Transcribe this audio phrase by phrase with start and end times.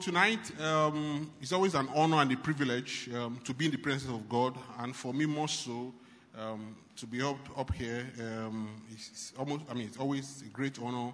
[0.00, 4.12] tonight, um, it's always an honor and a privilege um, to be in the presence
[4.12, 5.92] of God, and for me more so,
[6.38, 8.06] um, to be up, up here.
[8.20, 11.12] Um, it's almost, I mean, it's always a great honor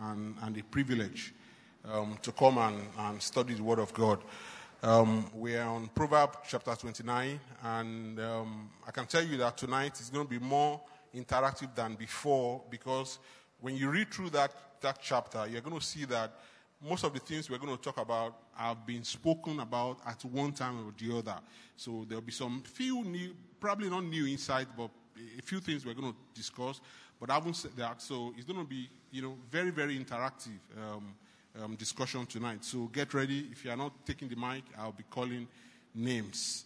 [0.00, 1.32] and, and a privilege
[1.90, 4.20] um, to come and, and study the Word of God.
[4.82, 10.10] Um, we are on Proverbs chapter 29, and I can tell you that tonight is
[10.10, 10.80] going to be more
[11.14, 13.18] interactive than before because
[13.60, 16.32] when you read through that, that chapter, you're going to see that
[16.86, 20.52] most of the things we're going to talk about have been spoken about at one
[20.52, 21.36] time or the other.
[21.76, 24.90] So there'll be some few new, probably not new insight, but
[25.38, 26.80] a few things we're going to discuss.
[27.18, 30.58] But I haven't said that, so it's going to be, you know, very, very interactive
[30.76, 31.14] um,
[31.62, 32.64] um, discussion tonight.
[32.64, 33.48] So get ready.
[33.50, 35.46] If you are not taking the mic, I'll be calling
[35.94, 36.64] names.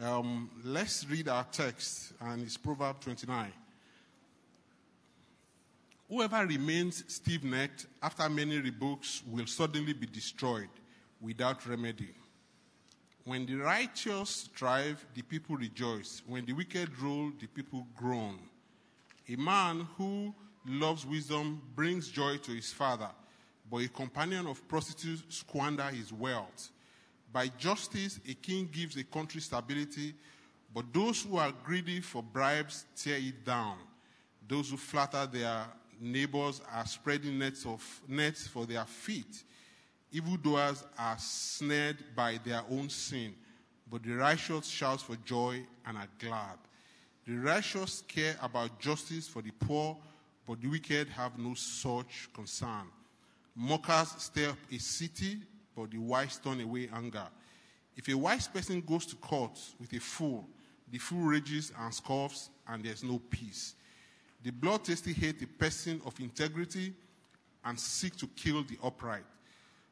[0.00, 3.52] Um, let's read our text, and it's Proverbs 29.
[6.12, 10.68] Whoever remains stiff necked after many rebukes will suddenly be destroyed
[11.22, 12.10] without remedy.
[13.24, 16.20] When the righteous thrive, the people rejoice.
[16.26, 18.38] When the wicked rule, the people groan.
[19.26, 20.34] A man who
[20.66, 23.08] loves wisdom brings joy to his father,
[23.70, 26.72] but a companion of prostitutes squander his wealth.
[27.32, 30.12] By justice, a king gives a country stability,
[30.74, 33.78] but those who are greedy for bribes tear it down.
[34.46, 35.64] Those who flatter their
[36.02, 39.44] neighbors are spreading nets of nets for their feet.
[40.10, 43.34] Evildoers are snared by their own sin,
[43.90, 46.58] but the righteous shout for joy and are glad.
[47.26, 49.96] The righteous care about justice for the poor,
[50.46, 52.88] but the wicked have no such concern.
[53.54, 55.38] Mockers stir up a city,
[55.76, 57.26] but the wise turn away anger.
[57.96, 60.46] If a wise person goes to court with a fool,
[60.90, 63.74] the fool rages and scoffs, and there's no peace.
[64.42, 66.92] The bloodthirsty hate a person of integrity
[67.64, 69.24] and seek to kill the upright.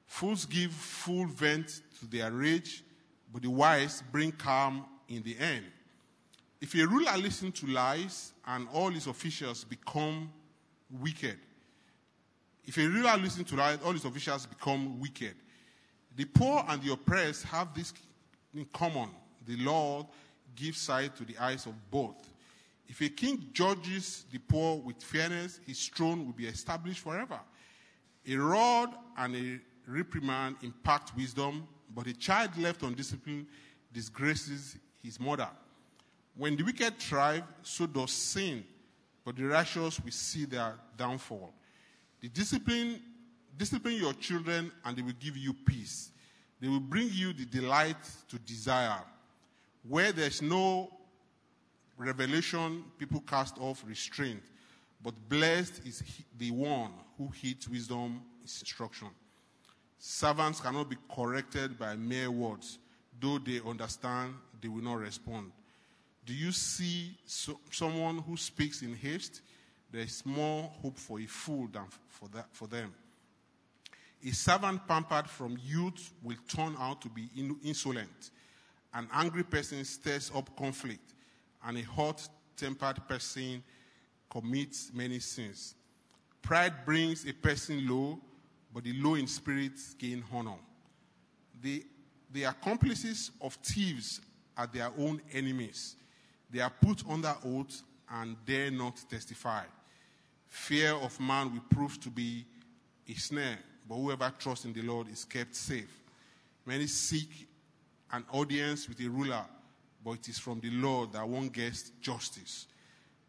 [0.06, 2.82] Fools give full vent to their rage,
[3.32, 5.66] but the wise bring calm in the end.
[6.60, 10.30] If a ruler listens to lies and all his officials become
[11.00, 11.38] wicked,
[12.66, 15.34] if a ruler listens to lies, all his officials become wicked.
[16.16, 17.92] The poor and the oppressed have this
[18.54, 19.10] in common.
[19.46, 20.06] The Lord
[20.54, 22.29] gives sight to the eyes of both.
[22.90, 27.38] If a king judges the poor with fairness, his throne will be established forever.
[28.26, 33.46] A rod and a reprimand impact wisdom, but a child left undisciplined
[33.92, 35.48] disgraces his mother.
[36.36, 38.64] When the wicked thrive, so does sin,
[39.24, 41.54] but the righteous will see their downfall.
[42.20, 43.00] The discipline,
[43.56, 46.10] discipline your children, and they will give you peace.
[46.60, 49.04] They will bring you the delight to desire.
[49.88, 50.90] Where there's no
[52.00, 54.42] revelation, people cast off restraint.
[55.02, 56.02] But blessed is
[56.36, 59.08] the one who heeds wisdom instruction.
[59.98, 62.78] Servants cannot be corrected by mere words.
[63.20, 65.52] Though they understand, they will not respond.
[66.24, 69.42] Do you see so, someone who speaks in haste?
[69.90, 72.94] There is more hope for a fool than for, that, for them.
[74.24, 77.28] A servant pampered from youth will turn out to be
[77.64, 78.30] insolent.
[78.94, 81.14] An angry person stirs up conflict
[81.64, 82.26] and a hot
[82.56, 83.62] tempered person
[84.30, 85.74] commits many sins.
[86.42, 88.18] Pride brings a person low,
[88.72, 90.56] but the low in spirit gain honor.
[91.62, 91.84] The,
[92.32, 94.20] the accomplices of thieves
[94.56, 95.96] are their own enemies.
[96.50, 99.64] They are put under oath and dare not testify.
[100.48, 102.44] Fear of man will prove to be
[103.08, 106.02] a snare, but whoever trusts in the Lord is kept safe.
[106.66, 107.48] Many seek
[108.12, 109.44] an audience with a ruler
[110.04, 112.66] but it is from the Lord that one gets justice.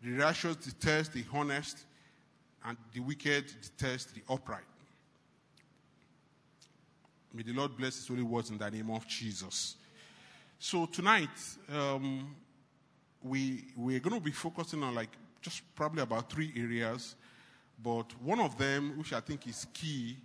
[0.04, 1.86] The righteous detest the honest,
[2.66, 4.64] and the wicked detest the upright.
[7.34, 9.76] May the Lord bless His holy words in the name of Jesus.
[10.60, 11.30] So tonight,
[11.74, 12.36] um,
[13.24, 15.10] we we're going to be focusing on like
[15.42, 17.16] just probably about three areas,
[17.82, 20.18] but one of them, which I think is key,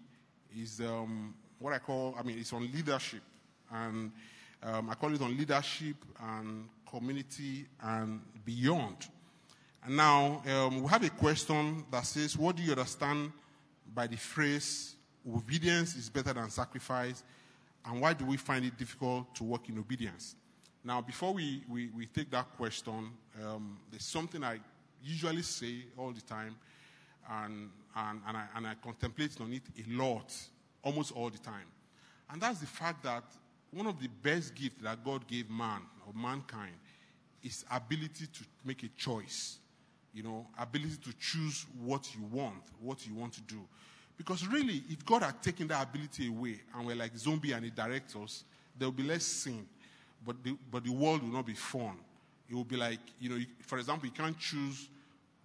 [0.57, 3.23] is um, what I call I mean it's on leadership
[3.73, 4.13] and
[4.67, 8.97] um, I call it on leadership and community and beyond.
[9.85, 13.31] And now um, we have a question that says, What do you understand
[13.95, 14.97] by the phrase,
[15.33, 17.23] obedience is better than sacrifice?
[17.85, 20.35] And why do we find it difficult to work in obedience?
[20.83, 23.11] Now, before we, we, we take that question,
[23.45, 24.59] um, there's something I
[25.03, 26.57] usually say all the time,
[27.31, 30.35] and, and, and, I, and I contemplate on it a lot,
[30.83, 31.67] almost all the time.
[32.31, 33.23] And that's the fact that
[33.73, 36.75] one of the best gifts that God gave man or mankind
[37.43, 39.59] is ability to make a choice.
[40.13, 43.61] You know, ability to choose what you want, what you want to do.
[44.17, 47.71] Because really, if God had taken that ability away and we're like zombie and He
[47.71, 48.45] directs us,
[48.79, 49.67] there will be less sin,
[50.25, 51.97] but the, but the world will not be fun.
[52.49, 54.89] It will be like, you know, for example, you can't choose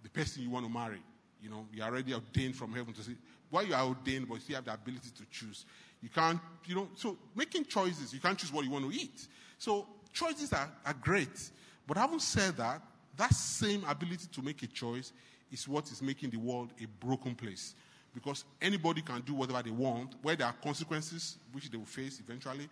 [0.02, 1.02] the person you want to marry.
[1.42, 3.16] You know, you're already ordained from heaven to see.
[3.50, 5.66] Why you are ordained, but you still have the ability to choose.
[6.02, 9.28] You can't, you know, so making choices, you can't choose what you want to eat.
[9.58, 11.50] So choices are, are great.
[11.86, 12.82] But having said that,
[13.16, 15.12] that same ability to make a choice
[15.50, 17.74] is what is making the world a broken place.
[18.14, 22.20] Because anybody can do whatever they want, where there are consequences, which they will face
[22.20, 22.68] eventually.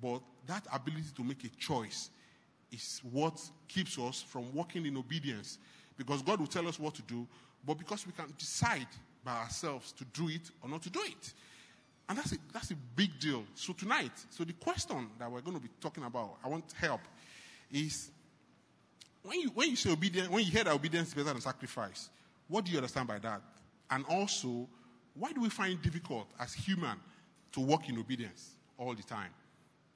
[0.00, 2.10] But that ability to make a choice
[2.72, 5.58] is what keeps us from walking in obedience.
[5.96, 7.26] Because God will tell us what to do,
[7.66, 8.86] but because we can decide
[9.24, 11.34] by ourselves to do it or not to do it.
[12.10, 13.44] And that's a, that's a big deal.
[13.54, 17.02] So tonight, so the question that we're going to be talking about, I want help,
[17.70, 18.10] is
[19.22, 22.10] when you, when you say obedience, when you hear that obedience is better than sacrifice,
[22.48, 23.40] what do you understand by that?
[23.92, 24.68] And also,
[25.14, 26.98] why do we find it difficult as human
[27.52, 29.30] to walk in obedience all the time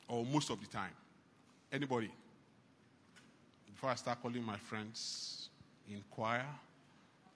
[0.07, 0.93] or most of the time?
[1.73, 2.13] Anybody?
[3.73, 5.49] Before I start calling my friends
[5.91, 6.47] in choir,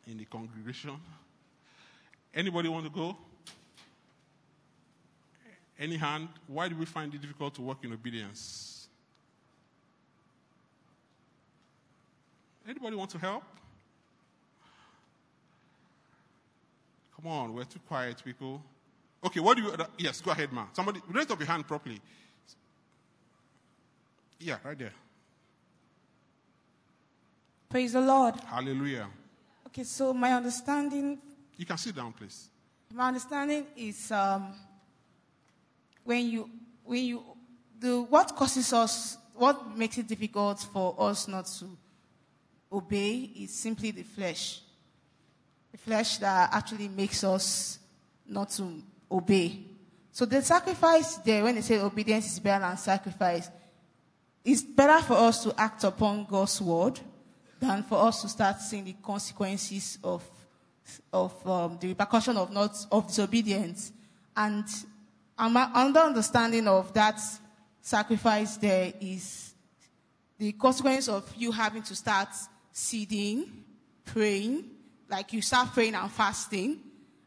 [0.07, 0.93] in the congregation,
[2.33, 3.17] anybody want to go?
[5.79, 6.29] Any hand?
[6.47, 8.89] Why do we find it difficult to walk in obedience?
[12.69, 13.45] Anybody want to help?
[17.17, 18.63] Come on, we're too quiet, people.
[19.25, 19.73] Okay, what do you?
[19.99, 20.67] Yes, go ahead, ma.
[20.73, 22.01] Somebody raise up your hand properly.
[24.39, 24.93] Yeah, right there.
[27.69, 28.35] Praise the Lord.
[28.47, 29.09] Hallelujah.
[29.67, 31.19] Okay, so my understanding.
[31.57, 32.49] You can sit down, please.
[32.95, 34.55] My understanding is um,
[36.09, 36.51] when you
[36.85, 37.23] when you
[37.79, 41.67] the what causes us what makes it difficult for us not to
[42.73, 44.63] obey is simply the flesh
[45.71, 47.79] the flesh that actually makes us
[48.27, 49.65] not to obey.
[50.13, 53.51] So the sacrifice there, when they say obedience is better than sacrifice,
[54.43, 56.99] it's better for us to act upon God's word
[57.61, 60.25] than for us to start seeing the consequences of
[61.13, 63.93] of um, the repercussion of not of disobedience.
[64.35, 64.65] And
[65.39, 67.21] another understanding of that
[67.81, 69.55] sacrifice there is
[70.39, 72.29] the consequence of you having to start
[72.73, 73.65] seeding,
[74.05, 74.65] praying,
[75.09, 76.79] like you start praying and fasting,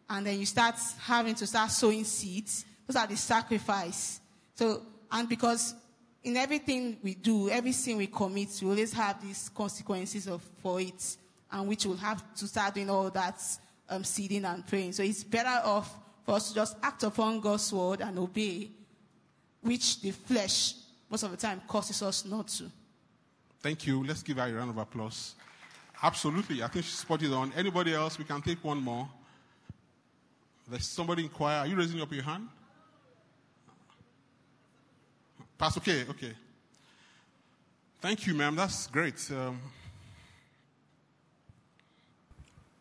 [0.09, 2.65] and then you start having to start sowing seeds.
[2.87, 4.19] Those are the sacrifice.
[4.55, 5.73] So, and because
[6.23, 10.79] in everything we do, every sin we commit, we always have these consequences of, for
[10.79, 11.17] it,
[11.51, 13.41] and which we'll have to start doing all that
[13.89, 14.93] um, seeding and praying.
[14.93, 18.69] So it's better off for us to just act upon God's word and obey,
[19.61, 20.75] which the flesh
[21.09, 22.65] most of the time causes us not to.
[23.61, 24.03] Thank you.
[24.03, 25.35] Let's give her a round of applause.
[26.01, 26.63] Absolutely.
[26.63, 27.51] I think she's spotted on.
[27.55, 28.17] Anybody else?
[28.17, 29.07] We can take one more.
[30.67, 31.59] There's somebody in choir.
[31.59, 32.47] Are you raising up your hand?
[35.57, 35.77] Pass.
[35.77, 36.33] Okay, okay.
[37.99, 38.55] Thank you, ma'am.
[38.55, 39.29] That's great.
[39.31, 39.59] Um,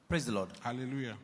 [0.09, 0.49] Praise the Lord.
[0.63, 1.17] hallelujah.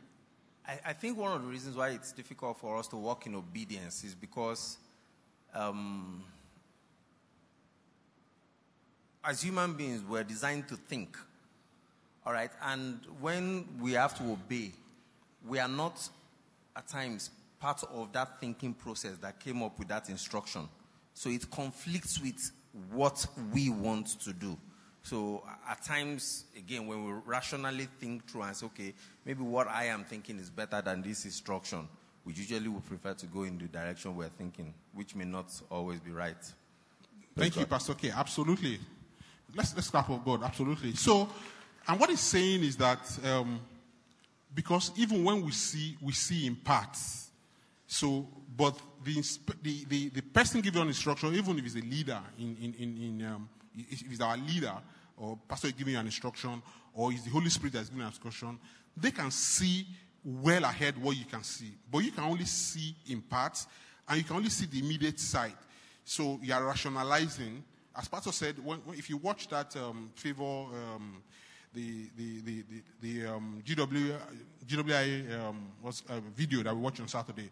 [0.66, 3.34] I, I, think one of the reasons why it's difficult for us to walk in
[3.34, 4.78] obedience is because
[5.54, 6.24] um,
[9.24, 11.16] as human beings, we're designed to think.
[12.24, 12.50] All right.
[12.62, 14.72] And when we have to obey,
[15.46, 16.08] we are not
[16.76, 17.30] at times
[17.60, 20.68] part of that thinking process that came up with that instruction.
[21.14, 22.52] So it conflicts with
[22.92, 24.56] what we want to do.
[25.06, 28.92] So at times, again, when we rationally think through and say, okay,
[29.24, 31.88] maybe what I am thinking is better than this instruction,
[32.24, 36.00] we usually would prefer to go in the direction we're thinking, which may not always
[36.00, 36.34] be right.
[37.36, 38.10] Thank you, Pastor K.
[38.10, 38.80] Absolutely.
[39.54, 40.42] Let's, let's clap for God.
[40.42, 40.96] Absolutely.
[40.96, 41.28] So,
[41.86, 43.60] and what he's saying is that um,
[44.52, 47.30] because even when we see, we see in parts.
[47.86, 49.22] So, but the,
[49.62, 53.02] the, the, the person giving an instruction, even if he's a leader, in, in, in,
[53.20, 54.72] in um, if he's our leader,
[55.16, 56.62] or pastor is giving you an instruction,
[56.94, 58.58] or it's the Holy Spirit that's giving an instruction,
[58.96, 59.86] they can see
[60.24, 61.72] well ahead what you can see.
[61.90, 63.66] But you can only see in parts,
[64.08, 65.56] and you can only see the immediate side.
[66.04, 67.62] So you are rationalizing.
[67.94, 71.22] As Pastor said, when, when, if you watch that um, favor um,
[71.72, 72.82] the the the the,
[73.22, 74.16] the um, GW,
[74.66, 77.50] GWI um, was a video that we watched on Saturday.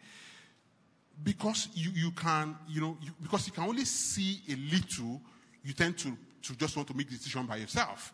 [1.22, 5.20] Because you, you can, you know, you, because you can only see a little,
[5.62, 8.12] you tend to, to just want to make decision by yourself.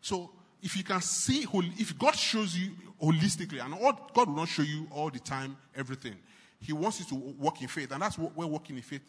[0.00, 0.30] So
[0.62, 1.46] if you can see,
[1.78, 3.74] if God shows you holistically, and
[4.14, 6.16] God will not show you all the time everything.
[6.60, 9.02] He wants you to walk in faith, and that's where walking in faith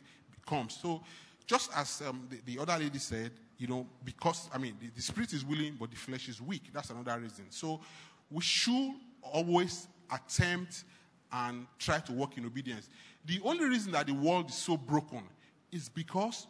[0.46, 0.78] comes.
[0.82, 1.02] So
[1.48, 5.02] just as um, the, the other lady said, you know, because, I mean, the, the
[5.02, 6.70] spirit is willing, but the flesh is weak.
[6.72, 7.46] That's another reason.
[7.50, 7.82] So
[8.30, 10.84] we should always attempt
[11.32, 12.90] and try to walk in obedience.
[13.26, 15.24] The only reason that the world is so broken
[15.72, 16.48] is because,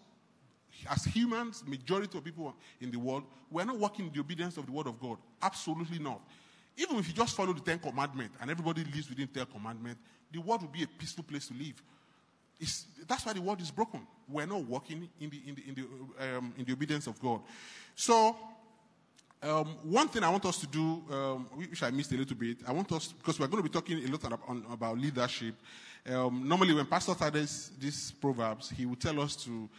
[0.90, 4.66] as humans, majority of people in the world, we're not walking in the obedience of
[4.66, 5.18] the word of God.
[5.42, 6.22] Absolutely not.
[6.78, 10.00] Even if you just follow the Ten Commandments and everybody lives within Ten Commandments,
[10.32, 11.82] the world will be a peaceful place to live.
[12.60, 14.06] It's, that's why the world is broken.
[14.28, 17.42] We're not walking in the, in the, in the, um, in the obedience of God.
[17.96, 18.36] So,
[19.42, 22.58] um, one thing I want us to do, um, which I missed a little bit,
[22.68, 25.56] I want us, because we're going to be talking a lot about, on, about leadership.
[26.06, 29.70] Um, normally, when Pastor starts these proverbs, he will tell us to,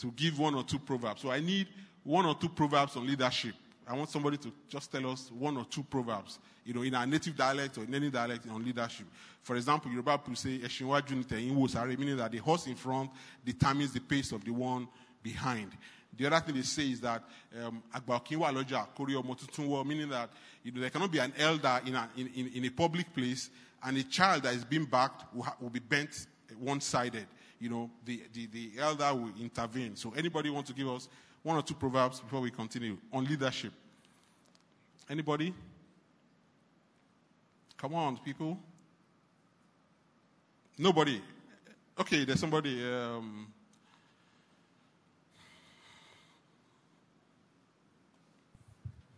[0.00, 1.22] to give one or two proverbs.
[1.22, 1.68] So I need
[2.04, 3.54] one or two proverbs on leadership.
[3.86, 7.06] I want somebody to just tell us one or two proverbs, you know, in our
[7.06, 9.06] native dialect or in any dialect on leadership.
[9.42, 10.60] For example, Yoruba people say,
[11.98, 13.10] meaning that the horse in front
[13.44, 14.86] determines the pace of the one
[15.22, 15.72] behind.
[16.16, 17.22] The other thing they say is that
[17.64, 17.82] um,
[19.84, 20.30] meaning that
[20.62, 23.50] you know, there cannot be an elder in a, in, in, in a public place
[23.82, 26.26] and a child that is being backed will, ha- will be bent
[26.58, 27.26] one sided.
[27.60, 29.94] You know, the, the, the elder will intervene.
[29.94, 31.08] So, anybody want to give us
[31.42, 33.72] one or two proverbs before we continue on leadership?
[35.08, 35.54] Anybody?
[37.76, 38.58] Come on, people.
[40.78, 41.20] Nobody.
[41.98, 42.82] Okay, there's somebody.
[42.82, 43.46] Um,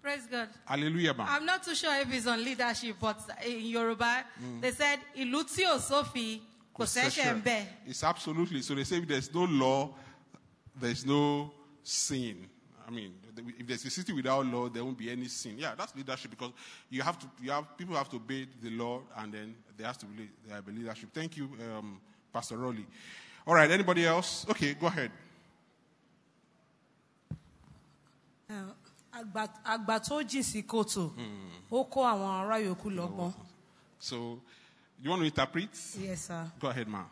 [0.03, 0.49] Praise God.
[0.65, 1.29] hallelujah, man.
[1.31, 4.25] I'm not too sure if it's on leadership, but in Yoruba,
[4.61, 5.63] they said, Ìlú tí
[6.75, 7.67] ò sófin kò ṣẹ̀ṣẹ̀ ń bẹ̀.
[7.87, 8.63] It's absolutely.
[8.63, 9.95] So they say if there's no law,
[10.81, 11.53] there's no
[11.83, 12.49] sin.
[12.87, 13.15] I mean,
[13.59, 15.57] if there's a city without law, there won't be any sin.
[15.59, 16.53] Yeah, that's leadership because
[16.91, 19.97] you have to, you have, people have to obey the law and then there has
[19.99, 21.11] to be, there be leadership.
[21.15, 22.01] Thank you, um,
[22.33, 22.87] Pastor Rowley.
[23.47, 24.47] All right, anybody else?
[24.51, 25.11] Okay, go ahead.
[29.13, 31.11] àgbà àgbà tó jìn sí kòtò
[31.71, 33.33] ó kó àwọn ará yòókù lọ́gbọ́n.
[33.99, 34.41] So,
[35.03, 35.69] you want to interpret?
[35.99, 36.51] yes sir.
[36.61, 37.03] Go ahead, ma.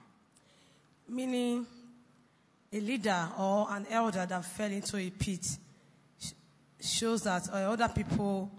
[1.09, 1.67] meaning
[2.73, 5.59] a leader or an elder that fell into a pit
[6.81, 8.51] shows that uh, other people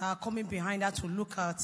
[0.00, 1.62] are coming behind that to look at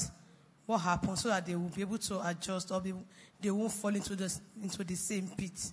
[0.66, 2.92] what happened so that they will be able to adjust or be,
[3.40, 5.73] they won't fall into the, into the same pit.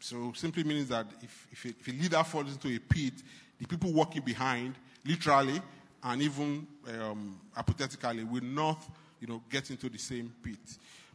[0.00, 3.14] So simply means that if, if, a, if a leader falls into a pit,
[3.58, 4.74] the people walking behind,
[5.04, 5.60] literally
[6.02, 6.66] and even
[7.00, 8.84] um, hypothetically, will not,
[9.20, 10.58] you know, get into the same pit.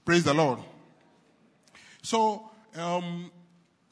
[0.03, 0.59] Praise the Lord.
[2.01, 3.31] So um,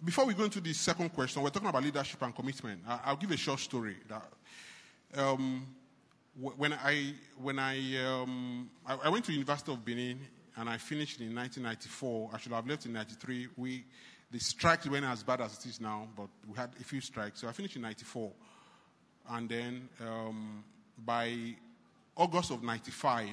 [0.03, 2.81] before we go into the second question, we're talking about leadership and commitment.
[2.87, 3.97] I, I'll give a short story.
[4.07, 5.67] That, um,
[6.39, 10.19] when I when I, um, I I went to University of Benin
[10.57, 12.31] and I finished in 1994.
[12.33, 13.47] I should have left in 93.
[13.55, 13.85] We
[14.31, 17.41] the strikes weren't as bad as it is now, but we had a few strikes.
[17.41, 18.31] So I finished in 94,
[19.29, 20.63] and then um,
[21.05, 21.55] by
[22.15, 23.27] August of 95,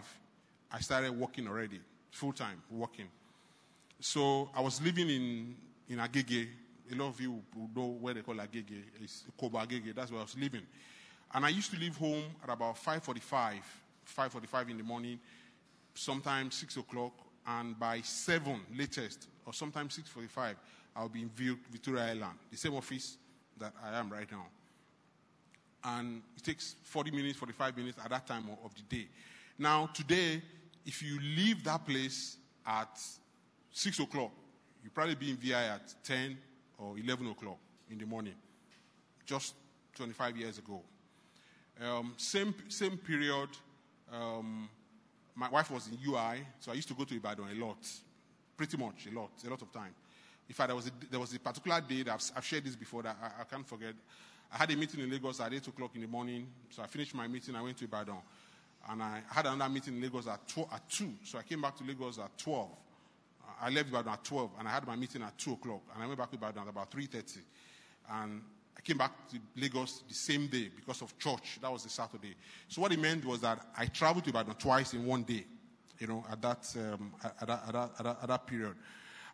[0.75, 1.79] I started working already,
[2.11, 3.07] full time working.
[4.01, 5.55] So I was living in,
[5.89, 6.49] in Agege.
[6.91, 7.41] A lot of you
[7.77, 8.83] know where they call Agege.
[9.01, 9.95] It's Kobo Agege.
[9.95, 10.63] That's where I was living.
[11.33, 13.61] And I used to leave home at about 5.45,
[14.19, 15.21] 5.45 in the morning,
[15.95, 17.13] sometimes 6 o'clock,
[17.47, 20.57] and by 7 latest, or sometimes 6.45,
[20.97, 23.17] I'll be in Vi- Victoria Island, the same office
[23.59, 24.47] that I am right now.
[25.85, 29.07] And it takes 40 minutes, 45 minutes at that time of the day.
[29.57, 30.43] Now, today,
[30.85, 32.37] if you leave that place
[32.67, 33.01] at
[33.73, 34.33] 6 o'clock,
[34.83, 36.37] you probably be in VI at 10
[36.79, 37.59] or 11 o'clock
[37.91, 38.35] in the morning,
[39.27, 39.55] just
[39.97, 40.81] 25 years ago.
[41.83, 43.49] Um, same, same period,
[44.13, 44.69] um,
[45.35, 47.79] my wife was in UI, so I used to go to Ibadan a lot,
[48.57, 49.95] pretty much a lot, a lot of time.
[50.49, 52.77] In fact, there was a, there was a particular day that I've, I've shared this
[52.77, 53.95] before that I, I can't forget.
[54.53, 57.15] I had a meeting in Lagos at 8 o'clock in the morning, so I finished
[57.15, 58.19] my meeting, I went to Ibadan.
[58.91, 61.77] And I had another meeting in Lagos at, 12, at 2, so I came back
[61.77, 62.69] to Lagos at 12.
[63.61, 66.07] I left Ibadan at 12, and I had my meeting at 2 o'clock, and I
[66.07, 67.39] went back to Ibadan at about 3.30.
[68.11, 68.43] And
[68.77, 71.59] I came back to Lagos the same day because of church.
[71.63, 72.35] That was the Saturday.
[72.69, 75.45] So what it meant was that I traveled to Ibadan twice in one day,
[75.99, 78.75] you know, at that, um, at, at, that, at, that, at, that, at that period.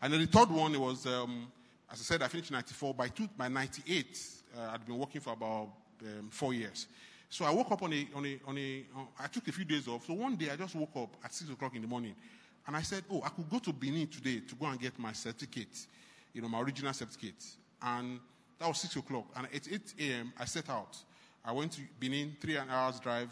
[0.03, 1.51] And then the third one it was, um,
[1.93, 2.95] as I said, I finished in 94.
[2.95, 4.19] By, two, by 98,
[4.57, 5.71] uh, I'd been working for about
[6.03, 6.87] um, four years.
[7.31, 8.85] So I woke up on a, on a, on a
[9.21, 10.05] I took a few days off.
[10.05, 12.17] So one day I just woke up at 6 o'clock in the morning.
[12.67, 15.13] And I said, oh, I could go to Benin today to go and get my
[15.13, 15.87] certificate,
[16.35, 17.43] you know, my original certificate.
[17.81, 18.19] And
[18.59, 19.27] that was 6 o'clock.
[19.37, 20.97] And at 8 a.m., I set out.
[21.45, 23.31] I went to Benin, three hours drive,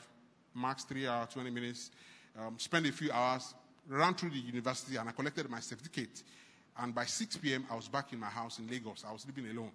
[0.55, 1.91] max three hours, 20 minutes,
[2.39, 3.53] um, spent a few hours,
[3.89, 6.23] ran through the university, and I collected my certificate.
[6.79, 9.05] And by 6 p.m., I was back in my house in Lagos.
[9.07, 9.73] I was living alone.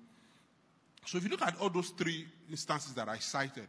[1.06, 3.68] So if you look at all those three instances that I cited,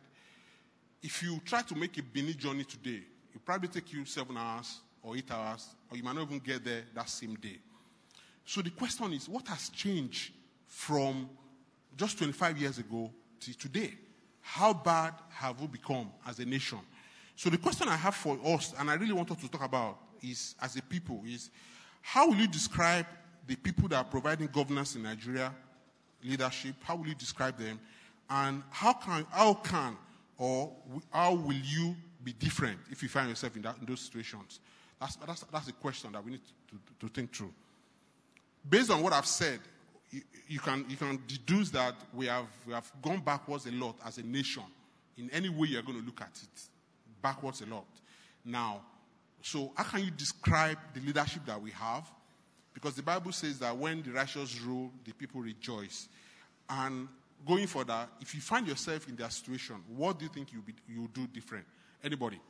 [1.05, 3.03] if you try to make a Benin journey today,
[3.35, 6.65] it probably take you seven hours or eight hours, or you might not even get
[6.65, 7.59] there that same day.
[8.47, 10.33] So the question is, what has changed
[10.67, 11.29] from
[11.95, 13.93] just 25 years ago to today?
[14.41, 16.79] How bad have we become as a nation?
[17.37, 20.55] So the question I have for us, and I really wanted to talk about, is
[20.63, 21.51] as a people, is
[22.01, 23.05] how will you describe
[23.47, 25.53] the people that are providing governance in Nigeria,
[26.23, 26.77] leadership?
[26.83, 27.79] How will you describe them?
[28.31, 29.99] And how can, how can,
[30.39, 30.73] or
[31.13, 34.61] how will you be different if you find yourself in, that, in those situations?
[35.01, 37.53] That's, that's, that's a question that we need to, to, to think through.
[38.69, 39.61] Based on what I've said,
[40.11, 43.97] you, you, can, you can deduce that we have, we have gone backwards a lot
[44.05, 44.63] as a nation.
[45.17, 46.63] In any way you're going to look at it,
[47.23, 47.87] backwards a lot.
[48.45, 48.83] Now,
[49.43, 52.11] so how can you describe the leadership that we have?
[52.73, 56.09] Because the Bible says that when the righteous rule, the people rejoice.
[56.69, 57.09] And
[57.47, 60.63] going for that, if you find yourself in that situation, what do you think you'll,
[60.89, 61.65] you'll do different?
[62.03, 62.41] Anybody?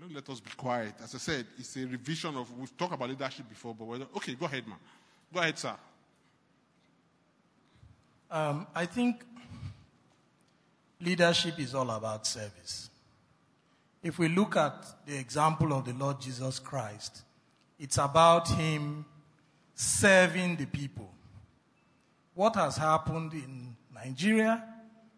[0.00, 0.94] Don't let us be quiet.
[1.02, 4.34] As I said, it's a revision of, we've talked about leadership before, but we're, okay,
[4.34, 4.76] go ahead, man.
[5.32, 5.74] Go ahead, sir.
[8.30, 9.24] Um, I think
[11.00, 12.90] leadership is all about service.
[14.02, 17.22] If we look at the example of the Lord Jesus Christ,
[17.78, 19.04] it's about him
[19.74, 21.10] serving the people.
[22.36, 24.62] What has happened in Nigeria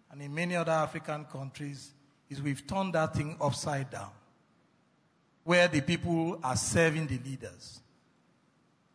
[0.09, 1.91] and in many other African countries
[2.31, 4.11] is we've turned that thing upside down,
[5.43, 7.81] where the people are serving the leaders.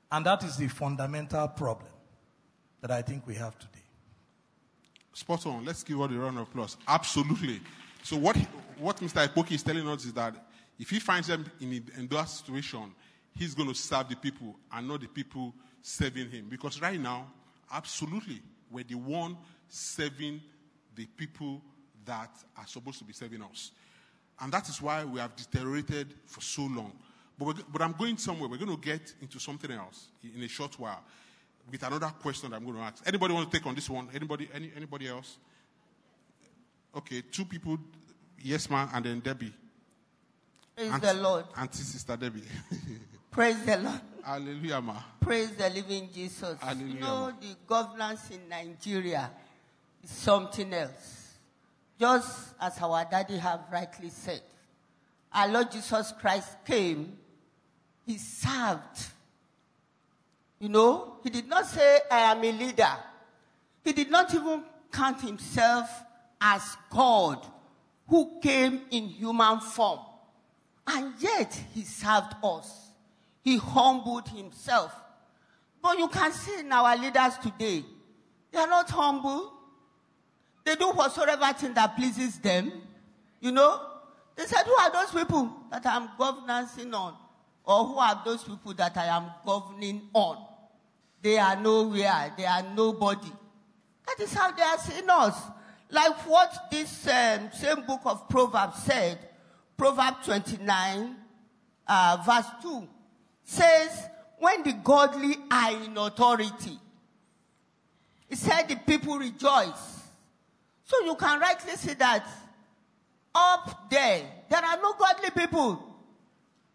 [0.10, 1.92] And that is the fundamental problem
[2.80, 3.84] that I think we have today.
[5.12, 5.65] Spot on.
[5.65, 6.77] Let's give all the round of applause.
[6.88, 7.60] Absolutely.
[8.03, 8.38] So what,
[8.77, 9.27] what Mr.
[9.27, 10.33] Epoki is telling us is that
[10.79, 12.94] if he finds them in, in that situation,
[13.38, 16.48] he's going to serve the people and not the people serving him.
[16.50, 17.27] Because right now,
[17.74, 20.42] absolutely, we're the one serving
[20.96, 21.62] the people
[22.05, 23.72] that are supposed to be serving us.
[24.40, 26.92] And that is why we have deteriorated for so long.
[27.38, 28.48] But, but I'm going somewhere.
[28.50, 31.03] We're going to get into something else in a short while
[31.72, 33.01] with another question that I'm going to ask.
[33.05, 34.09] Anybody want to take on this one?
[34.14, 34.50] Anybody?
[34.53, 35.38] Any, anybody else?
[36.96, 37.77] Okay, two people.
[38.42, 39.53] Yes, ma'am, and then Debbie.
[40.75, 41.46] Praise Auntie- the Lord.
[41.57, 42.44] Auntie Sister Debbie.
[43.33, 44.00] Praise the Lord.
[44.24, 44.93] Hallelujah, ma.
[45.19, 46.55] Praise the living Jesus.
[46.61, 46.93] Hallelujah.
[46.93, 49.31] You know, the governance in Nigeria
[50.03, 51.33] is something else.
[52.00, 54.41] Just as our daddy have rightly said,
[55.33, 57.17] our Lord Jesus Christ came,
[58.05, 59.07] he served.
[60.59, 62.96] You know, he did not say, I am a leader.
[63.83, 65.89] He did not even count himself
[66.39, 67.43] as God
[68.07, 70.01] who came in human form.
[70.85, 72.82] And yet he served us.
[73.44, 74.94] He humbled himself.
[75.82, 77.84] But you can see in our leaders today,
[78.51, 79.51] they are not humble.
[80.64, 82.72] They do whatsoever thing that pleases them.
[83.42, 83.82] You know?
[84.36, 87.16] They said, Who are those people that I'm governing on?
[87.66, 90.38] Or who are those people that I am governing on?
[91.22, 92.34] They are nowhere.
[92.38, 93.32] They are nobody.
[94.06, 95.42] That is how they are seeing us.
[95.90, 99.20] Like what this um, same book of Proverbs said,
[99.77, 101.16] Proverbs 29,
[101.88, 102.88] uh, verse 2,
[103.44, 106.79] says, When the godly are in authority,
[108.29, 110.01] it said the people rejoice.
[110.86, 112.27] So you can rightly see that
[113.36, 115.96] up there, there are no godly people.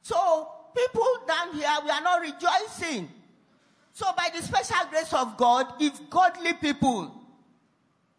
[0.03, 3.09] So people down here, we are not rejoicing.
[3.93, 7.13] So by the special grace of God, if godly people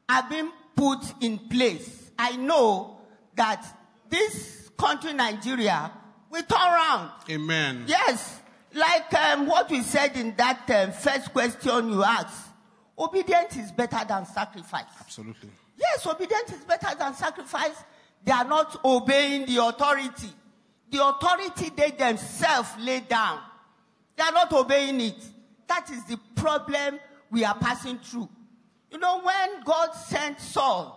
[0.07, 2.97] are being put in place, I know
[3.35, 3.65] that
[4.09, 5.91] this country, Nigeria,
[6.29, 7.11] will turn around.
[7.29, 7.85] Amen.
[7.87, 8.38] Yes,
[8.73, 12.47] like um, what we said in that um, first question you asked,
[12.97, 14.85] obedience is better than sacrifice.
[14.99, 15.49] Absolutely.
[15.77, 17.83] Yes, obedience is better than sacrifice.
[18.23, 20.29] They are not obeying the authority.
[20.91, 23.39] The authority they themselves lay down.
[24.15, 25.23] They are not obeying it.
[25.67, 26.99] That is the problem
[27.31, 28.27] we are passing through.
[28.91, 30.95] You know, when God sent Saul,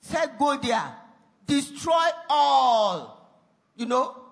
[0.00, 0.94] said, Go there,
[1.46, 3.40] destroy all.
[3.76, 4.23] You know,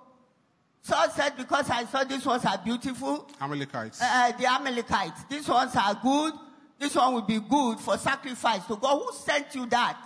[0.82, 4.00] Saul said, Because I saw these ones are beautiful, Amalekites.
[4.02, 5.24] uh, the Amalekites.
[5.30, 6.34] These ones are good.
[6.78, 8.98] This one will be good for sacrifice to God.
[8.98, 10.04] Who sent you that?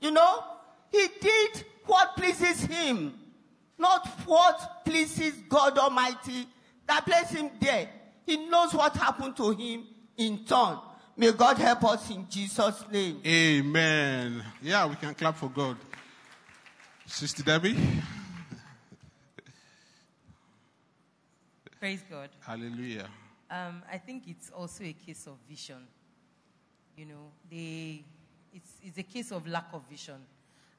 [0.00, 0.44] You know,
[0.92, 3.14] he did what pleases him,
[3.78, 6.46] not what pleases God Almighty
[6.86, 7.88] that placed him there.
[8.26, 9.86] He knows what happened to him
[10.18, 10.78] in turn.
[11.16, 13.20] May God help us in Jesus' name.
[13.26, 14.44] Amen.
[14.62, 15.76] Yeah, we can clap for God.
[17.06, 17.76] Sister Debbie.
[21.78, 22.28] Praise God.
[22.40, 23.08] Hallelujah.
[23.50, 25.86] Um, I think it's also a case of vision.
[26.96, 28.02] You know, they,
[28.52, 30.16] it's, it's a case of lack of vision.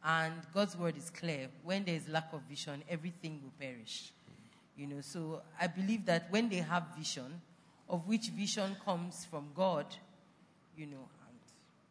[0.03, 1.47] And God's word is clear.
[1.63, 4.11] When there is lack of vision, everything will perish.
[4.75, 7.41] You know, so I believe that when they have vision,
[7.89, 9.85] of which vision comes from God,
[10.77, 11.37] you know, and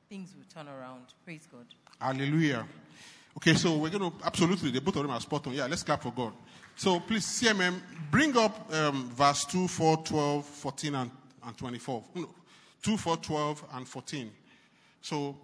[0.08, 1.02] things will turn around.
[1.24, 1.66] Praise God.
[1.98, 2.66] Hallelujah.
[3.36, 5.52] Okay, so we're going to, absolutely, the both of them are spot on.
[5.52, 6.32] Yeah, let's clap for God.
[6.78, 11.10] So please, CMM, bring up um, verse 2, 4, 12, 14, and,
[11.44, 12.04] and 24.
[12.14, 12.28] No,
[12.84, 14.30] 2, 4, 12, and 14.
[15.00, 15.36] So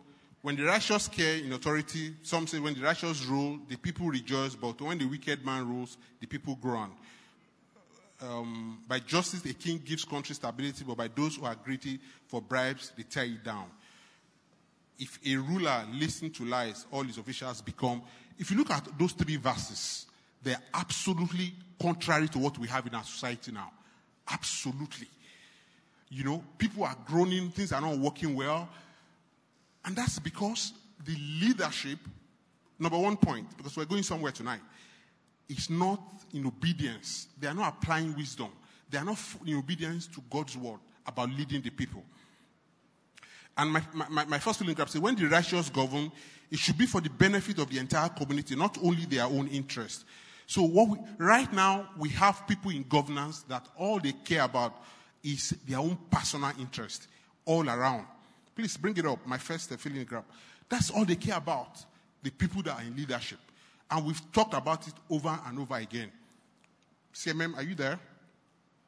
[0.42, 4.54] when the righteous care in authority, some say when the righteous rule, the people rejoice,
[4.54, 6.92] but when the wicked man rules, the people groan.
[8.22, 12.40] Um, by justice, a king gives country stability, but by those who are greedy for
[12.40, 13.66] bribes, they tear it down.
[15.00, 18.02] If a ruler listens to lies, all his officials become.
[18.38, 20.06] If you look at those three verses,
[20.44, 23.72] they're absolutely contrary to what we have in our society now.
[24.30, 25.08] Absolutely.
[26.10, 28.68] You know, people are groaning, things are not working well.
[29.84, 30.72] And that's because
[31.04, 31.98] the leadership,
[32.78, 34.60] number one point, because we're going somewhere tonight,
[35.48, 36.00] is not
[36.32, 37.28] in obedience.
[37.38, 38.48] They are not applying wisdom.
[38.88, 42.02] They are not in obedience to God's word about leading the people.
[43.56, 46.10] And my, my, my first feeling grab when the righteous govern,
[46.50, 50.04] it should be for the benefit of the entire community, not only their own interest.
[50.46, 54.82] So what we, right now, we have people in governance that all they care about
[55.22, 57.08] is their own personal interest
[57.44, 58.06] all around.
[58.54, 59.26] Please bring it up.
[59.26, 60.24] My first feeling grab.
[60.68, 61.84] That's all they care about.
[62.22, 63.38] The people that are in leadership.
[63.90, 66.10] And we've talked about it over and over again.
[67.12, 67.98] CMM, are you there?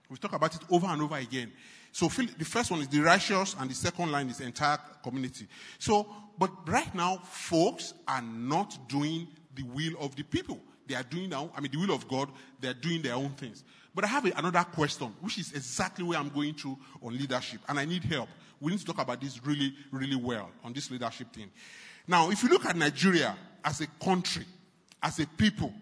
[0.08, 1.52] We've talked about it over and over again.
[1.92, 5.46] So the first one is the righteous, and the second line is entire community.
[5.78, 6.06] So,
[6.38, 10.60] but right now, folks are not doing the will of the people.
[10.86, 13.14] They are doing their own, I mean, the will of God, they are doing their
[13.14, 13.64] own things.
[13.94, 17.78] But I have another question, which is exactly where I'm going to on leadership, and
[17.78, 18.28] I need help.
[18.60, 21.50] We need to talk about this really, really well on this leadership thing.
[22.06, 24.44] Now, if you look at Nigeria as a country,
[25.02, 25.72] as a people,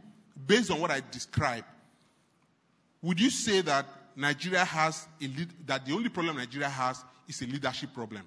[0.47, 1.67] based on what I described,
[3.03, 3.87] would you say that
[4.17, 8.23] Nigeria has a lead, that the only problem Nigeria has is a leadership problem?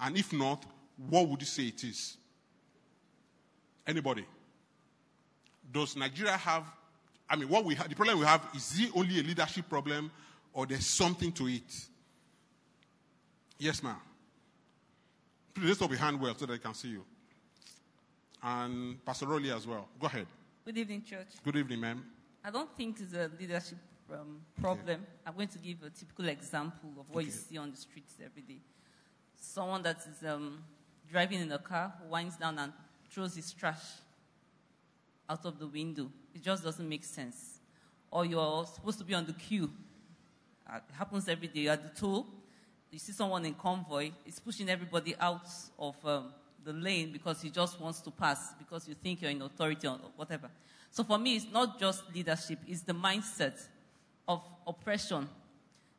[0.00, 0.64] And if not,
[1.08, 2.16] what would you say it is?
[3.86, 4.24] Anybody?
[5.74, 6.62] Does Nigeria have,
[7.28, 10.08] I mean, what we have, the problem we have, is it only a leadership problem
[10.52, 11.88] or there's something to it?
[13.58, 13.96] Yes, ma'am.
[15.52, 17.04] Please lift up your hand well so that I can see you.
[18.40, 19.88] And Pastor Rolly as well.
[19.98, 20.26] Go ahead.
[20.64, 21.26] Good evening, church.
[21.44, 22.04] Good evening, ma'am.
[22.44, 23.78] I don't think it's a leadership
[24.12, 25.00] um, problem.
[25.00, 25.10] Okay.
[25.26, 27.26] I'm going to give a typical example of what okay.
[27.26, 28.60] you see on the streets every day.
[29.40, 30.62] Someone that is um,
[31.10, 32.72] driving in a car winds down and
[33.10, 33.82] throws his trash
[35.28, 36.10] out of the window.
[36.34, 37.60] It just doesn't make sense.
[38.10, 39.70] Or you're supposed to be on the queue.
[40.68, 41.68] Uh, it happens every day.
[41.68, 42.26] At the toll.
[42.90, 44.12] You see someone in convoy.
[44.24, 46.32] It's pushing everybody out of um,
[46.64, 49.98] the lane because he just wants to pass because you think you're in authority or
[50.16, 50.48] whatever.
[50.90, 52.60] So for me, it's not just leadership.
[52.68, 53.60] It's the mindset
[54.28, 55.28] of oppression.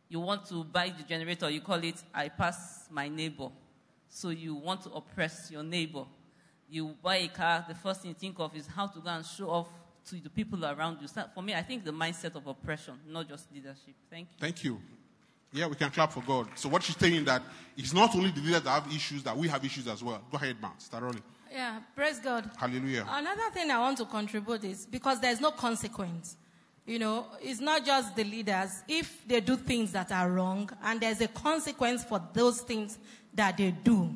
[0.08, 1.50] You want to buy the generator.
[1.50, 3.50] You call it, I pass my neighbor.
[4.08, 6.06] So you want to oppress your neighbor
[6.70, 9.26] you buy a car, the first thing you think of is how to go and
[9.26, 9.68] show off
[10.10, 11.08] to the people around you.
[11.08, 13.96] So for me, I think the mindset of oppression, not just leadership.
[14.10, 14.40] Thank you.
[14.40, 14.80] Thank you.
[15.52, 16.50] Yeah, we can clap for God.
[16.56, 17.42] So what she's saying that
[17.78, 20.22] it's not only the leaders that have issues, that we have issues as well.
[20.30, 20.72] Go ahead, man.
[20.78, 21.24] Start rolling.
[21.52, 22.50] Yeah, praise God.
[22.58, 23.06] Hallelujah.
[23.10, 26.36] Another thing I want to contribute is because there's no consequence.
[26.86, 28.84] You know, it's not just the leaders.
[28.88, 33.00] If they do things that are wrong and there's a consequence for those things
[33.34, 34.14] that they do,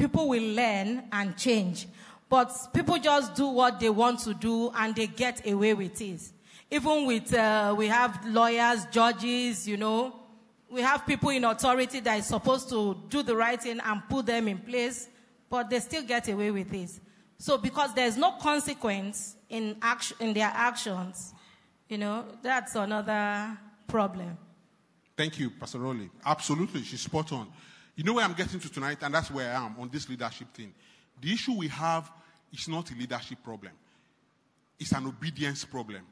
[0.00, 1.86] people will learn and change.
[2.28, 6.20] But people just do what they want to do and they get away with it.
[6.70, 10.16] Even with, uh, we have lawyers, judges, you know,
[10.70, 14.24] we have people in authority that is supposed to do the right thing and put
[14.24, 15.08] them in place,
[15.50, 16.90] but they still get away with it.
[17.36, 21.34] So because there's no consequence in action, in their actions,
[21.88, 23.58] you know, that's another
[23.88, 24.38] problem.
[25.16, 26.08] Thank you, Pastor Rowley.
[26.24, 27.48] Absolutely, she's spot on.
[27.96, 30.48] You know where I'm getting to tonight, and that's where I am on this leadership
[30.54, 30.72] thing.
[31.20, 32.10] The issue we have
[32.52, 33.72] is not a leadership problem,
[34.78, 36.02] it's an obedience problem.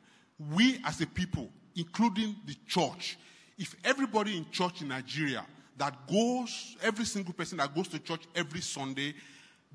[0.55, 3.19] We as a people, including the church,
[3.59, 5.45] if everybody in church in Nigeria
[5.77, 9.15] that goes, every single person that goes to church every Sunday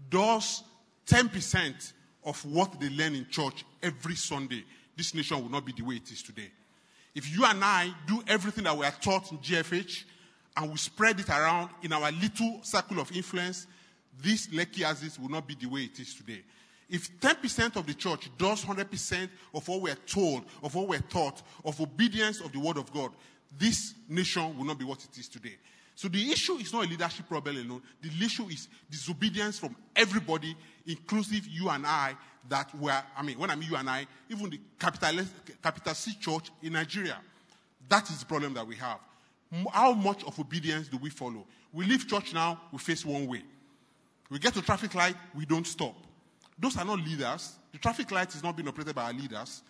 [0.09, 0.63] does
[1.07, 1.93] 10%
[2.25, 4.63] of what they learn in church every Sunday,
[4.95, 6.51] this nation will not be the way it is today.
[7.15, 10.03] If you and I do everything that we are taught in GFH,
[10.55, 13.67] and we spread it around in our little circle of influence,
[14.21, 16.43] this Lekki Aziz will not be the way it is today.
[16.89, 21.41] If 10% of the church does 100% of what we're told, of what we're taught,
[21.65, 23.11] of obedience of the word of God,
[23.57, 25.55] this nation will not be what it is today.
[25.95, 27.81] So the issue is not a leadership problem alone.
[28.01, 32.15] The issue is disobedience from everybody, inclusive you and I,
[32.49, 35.23] that were, I mean, when I mean you and I, even the capital,
[35.61, 37.17] capital C church in Nigeria.
[37.89, 38.99] That is the problem that we have.
[39.71, 41.45] How much of obedience do we follow?
[41.71, 43.43] We leave church now, we face one way.
[44.29, 45.95] We get to traffic light, we don't stop.
[46.57, 47.55] Those are not leaders.
[47.71, 49.63] The traffic light is not being operated by our leaders.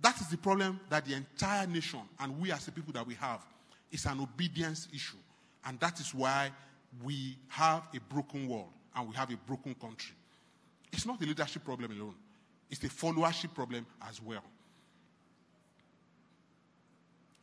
[0.00, 3.14] That is the problem that the entire nation and we as the people that we
[3.14, 3.44] have
[3.90, 5.16] is an obedience issue.
[5.64, 6.50] And that is why
[7.02, 10.14] we have a broken world and we have a broken country.
[10.92, 12.14] It's not a leadership problem alone,
[12.70, 14.44] it's a followership problem as well.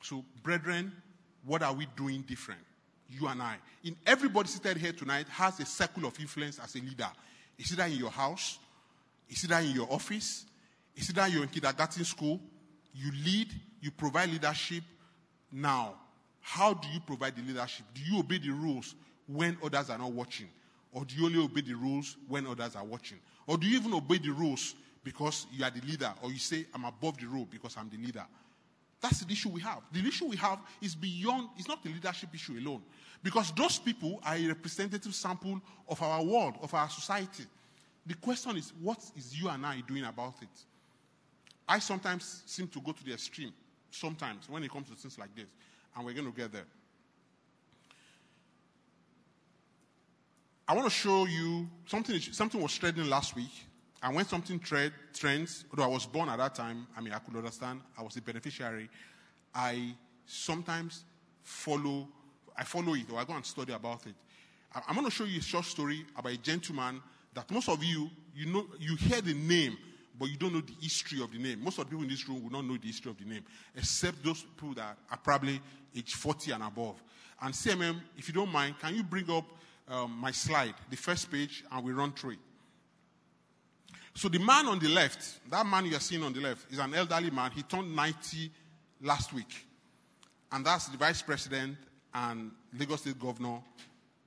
[0.04, 0.91] So, brethren,
[1.45, 2.62] what are we doing different?
[3.10, 3.58] You and I.
[3.84, 7.10] In everybody seated here tonight has a circle of influence as a leader.
[7.58, 8.58] Is either in your house,
[9.30, 10.45] is either in your office,
[10.95, 12.39] is it either you're in kindergarten school,
[12.93, 13.49] you lead,
[13.82, 14.84] you provide leadership.
[15.51, 15.95] Now,
[16.41, 17.86] how do you provide the leadership?
[17.93, 18.95] Do you obey the rules
[19.27, 20.47] when others are not watching?
[20.91, 23.17] Or do you only obey the rules when others are watching?
[23.47, 26.12] Or do you even obey the rules because you are the leader?
[26.21, 28.25] Or you say, I'm above the rule because I'm the leader?
[29.01, 29.81] That's the issue we have.
[29.91, 32.83] The issue we have is beyond, it's not the leadership issue alone.
[33.23, 35.59] Because those people are a representative sample
[35.89, 37.43] of our world, of our society.
[38.05, 40.49] The question is, what is you and I doing about it?
[41.67, 43.53] I sometimes seem to go to the extreme,
[43.89, 45.47] sometimes, when it comes to things like this.
[45.95, 46.65] And we're going to get there.
[50.67, 53.51] I want to show you something, something was trending last week.
[54.03, 57.19] And when something trend, trends, although I was born at that time, I mean, I
[57.19, 58.89] could understand, I was a beneficiary.
[59.53, 61.03] I sometimes
[61.43, 62.07] follow,
[62.57, 64.15] I follow it or I go and study about it.
[64.73, 67.01] I- I'm going to show you a short story about a gentleman
[67.33, 69.77] that most of you, you know, you hear the name,
[70.17, 71.63] but you don't know the history of the name.
[71.63, 73.43] Most of the people in this room will not know the history of the name,
[73.75, 75.61] except those people that are probably
[75.95, 77.01] age 40 and above.
[77.41, 79.45] And CMM, if you don't mind, can you bring up
[79.87, 82.39] um, my slide, the first page, and we run through it?
[84.13, 86.80] So the man on the left, that man you are seeing on the left, is
[86.80, 87.52] an elderly man.
[87.52, 88.52] He turned 90
[89.02, 89.65] last week.
[90.52, 91.78] And that's the vice president
[92.13, 93.60] and Lagos State governor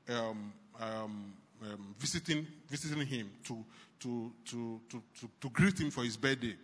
[0.09, 3.65] um, um, um, visiting, visiting him to,
[4.01, 6.55] to, to, to, to, to greet him for his birthday.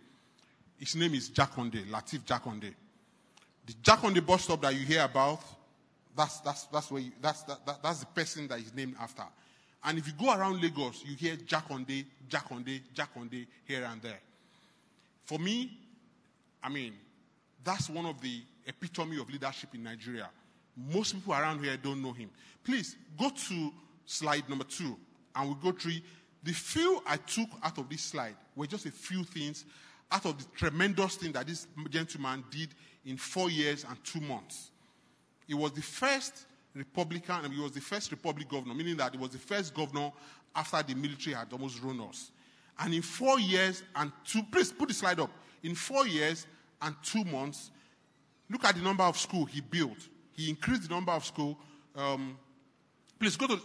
[0.77, 2.73] His name is Jakande, Lateef Jakande.
[3.67, 5.41] The Jakande bus stop that you hear about,
[6.17, 9.23] that's, that's, that's, where you, that's, that, that- that's the person that is named after.
[9.83, 14.19] And if you go around Lagos, you hear Jakande, Jakande, Jakande here and there.
[15.25, 15.77] For me,
[16.63, 16.93] I mean,
[17.63, 20.29] that's one of the epitome of leadership in Nigeria.
[20.75, 22.29] Most people around here don't know him.
[22.63, 23.71] Please go to
[24.05, 24.95] slide number two,
[25.35, 25.93] and we'll go through.
[26.43, 29.65] The few I took out of this slide were just a few things
[30.11, 32.69] out of the tremendous thing that this gentleman did
[33.05, 34.71] in four years and two months.
[35.47, 39.17] He was the first Republican, and he was the first Republic governor, meaning that he
[39.17, 40.11] was the first governor
[40.55, 42.31] after the military had almost run us.
[42.79, 45.29] And in four years and two, please put the slide up.
[45.63, 46.47] In four years
[46.81, 47.71] and two months,
[48.49, 49.97] look at the number of school he built.
[50.33, 51.57] He increased the number of school.
[51.95, 52.37] Um,
[53.19, 53.59] please go to,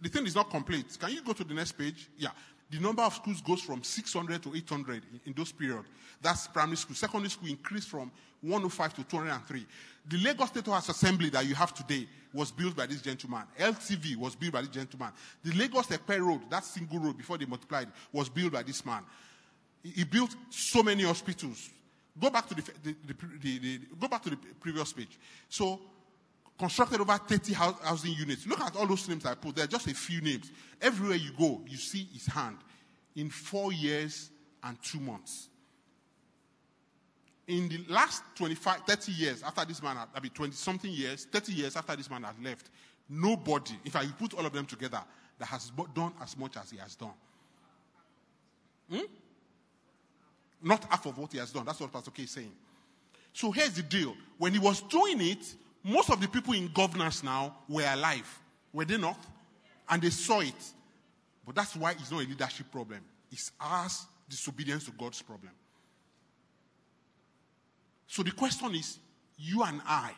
[0.00, 0.98] the thing is not complete.
[0.98, 2.08] Can you go to the next page?
[2.16, 2.30] Yeah.
[2.70, 5.88] The number of schools goes from 600 to 800 in, in those periods.
[6.20, 6.96] That's primary school.
[6.96, 9.66] Secondary school increased from 105 to 203.
[10.08, 13.42] The Lagos State House Assembly that you have today was built by this gentleman.
[13.58, 15.12] LTV was built by this gentleman.
[15.44, 19.02] The Lagos Ekpe Road, that single road before they multiplied, was built by this man.
[19.82, 21.70] He, he built so many hospitals.
[22.20, 25.18] Go back to the, the, the, the go back to the previous page.
[25.48, 25.80] So
[26.58, 28.46] constructed over 30 housing units.
[28.46, 29.56] Look at all those names I put.
[29.56, 30.50] There just a few names.
[30.80, 32.56] Everywhere you go, you see his hand
[33.14, 34.30] in four years
[34.62, 35.48] and two months.
[37.46, 41.26] In the last 25, 30 years after this man had, I mean 20 something years,
[41.30, 42.70] 30 years after this man had left,
[43.08, 45.00] nobody, in fact, you put all of them together,
[45.38, 47.12] that has done as much as he has done.
[48.90, 49.04] Hmm?
[50.62, 51.64] Not half of what he has done.
[51.64, 52.52] That's what Pastor K is saying.
[53.32, 54.16] So here's the deal.
[54.38, 55.54] When he was doing it,
[55.86, 58.26] most of the people in governance now were alive.
[58.72, 59.18] Were they not?
[59.88, 60.54] And they saw it.
[61.46, 62.98] But that's why it's not a leadership problem.
[63.30, 65.52] It's us disobedience to God's problem.
[68.08, 68.98] So the question is,
[69.38, 70.10] you and I,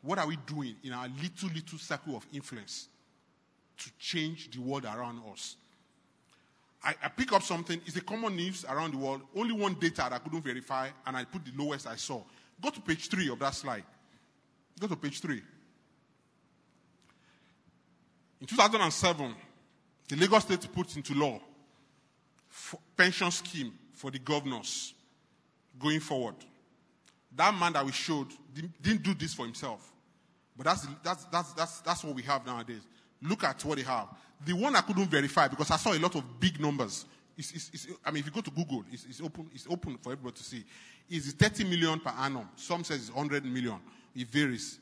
[0.00, 2.88] what are we doing in our little, little circle of influence
[3.76, 5.56] to change the world around us?
[6.82, 9.20] I, I pick up something, it's a common news around the world.
[9.36, 12.22] Only one data that I couldn't verify, and I put the lowest I saw.
[12.62, 13.84] Go to page three of that slide.
[14.78, 15.42] Go to page three.
[18.40, 19.34] In 2007,
[20.08, 21.40] the Lagos State put into law
[22.96, 24.94] pension scheme for the governors
[25.78, 26.34] going forward.
[27.34, 28.28] That man that we showed
[28.82, 29.90] didn't, do this for himself.
[30.56, 32.82] But that's, that's, that's, that's, that's what we have nowadays.
[33.22, 34.08] Look at what they have.
[34.44, 37.06] The one I couldn't verify because I saw a lot of big numbers.
[37.38, 39.96] It's, it's, it's, I mean, if you go to Google, it's, it's, open, it's open
[40.02, 40.64] for everybody to see.
[41.08, 42.48] Is 30 million per annum.
[42.56, 43.78] Some says it's 100 million.
[44.14, 44.78] It varies.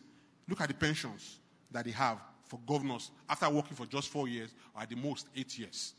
[0.48, 1.38] Look at the pensions
[1.70, 5.28] that they have for governors after working for just four years or at the most
[5.36, 5.94] eight years.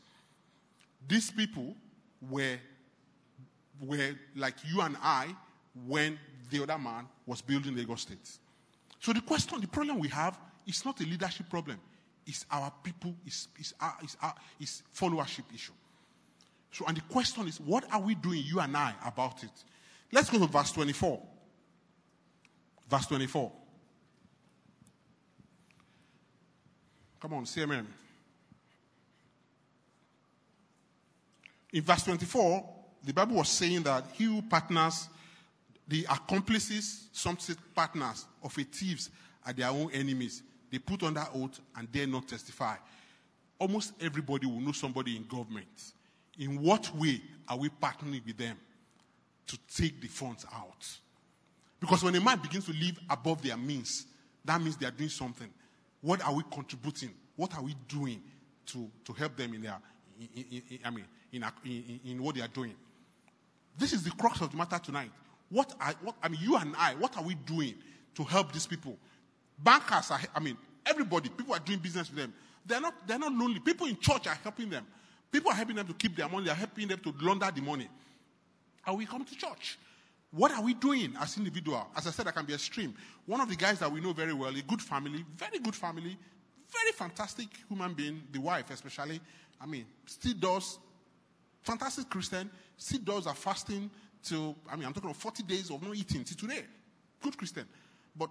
[1.08, 1.74] These people
[2.30, 2.58] were,
[3.80, 5.34] were like you and I
[5.86, 6.18] when
[6.50, 8.38] the other man was building Lagos State.
[9.00, 11.80] So the question, the problem we have is not a leadership problem.
[12.26, 15.72] It's our people, it's, it's, our, it's, our, it's followership issue.
[16.70, 19.50] So, and the question is, what are we doing, you and I, about it?
[20.12, 21.20] Let's go to verse 24.
[22.92, 23.50] Verse 24.
[27.18, 27.86] Come on, say amen.
[31.72, 32.68] In verse 24,
[33.02, 35.08] the Bible was saying that he who partners,
[35.88, 37.38] the accomplices, some
[37.74, 39.08] partners of a thieves
[39.46, 40.42] are their own enemies.
[40.70, 42.76] They put under oath and dare not testify.
[43.58, 45.92] Almost everybody will know somebody in government.
[46.38, 48.58] In what way are we partnering with them
[49.46, 50.98] to take the funds out?
[51.82, 54.06] Because when a man begins to live above their means,
[54.44, 55.50] that means they are doing something.
[56.00, 57.10] What are we contributing?
[57.34, 58.22] What are we doing
[58.66, 59.76] to, to help them in their,
[60.20, 62.74] in, in, in, I mean, in, in, what they are doing?
[63.76, 65.10] This is the crux of the matter tonight.
[65.50, 67.74] What, are, what I mean, you and I, what are we doing
[68.14, 68.96] to help these people?
[69.58, 72.32] Bankers are, I mean, everybody, people are doing business with them.
[72.64, 73.58] They're not, they're not lonely.
[73.58, 74.86] People in church are helping them.
[75.32, 76.46] People are helping them to keep their money.
[76.46, 77.88] They're helping them to launder the money.
[78.86, 79.78] And we come to church.
[80.32, 81.86] What are we doing as individual?
[81.94, 82.94] As I said, I can be extreme.
[83.26, 86.16] One of the guys that we know very well, a good family, very good family,
[86.72, 89.20] very fantastic human being, the wife especially.
[89.60, 90.78] I mean, still does,
[91.60, 93.90] fantastic Christian, still does a fasting
[94.22, 96.64] till, I mean, I'm talking of 40 days of not eating till today.
[97.20, 97.66] Good Christian.
[98.16, 98.30] But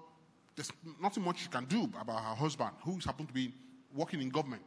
[0.55, 3.53] there's nothing much she can do about her husband, who happened to be
[3.93, 4.63] working in government.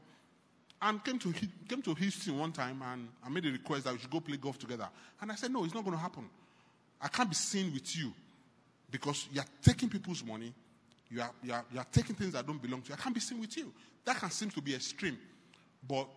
[0.80, 1.32] And came to,
[1.68, 4.36] came to Houston one time and I made a request that we should go play
[4.36, 4.88] golf together.
[5.20, 6.28] And I said, no, it's not going to happen.
[7.00, 8.12] I can't be seen with you
[8.90, 10.52] because you're taking people's money.
[11.10, 12.94] You are, you, are, you are taking things that don't belong to you.
[12.94, 13.72] I can't be seen with you.
[14.04, 15.18] That can seem to be extreme.
[15.86, 16.08] But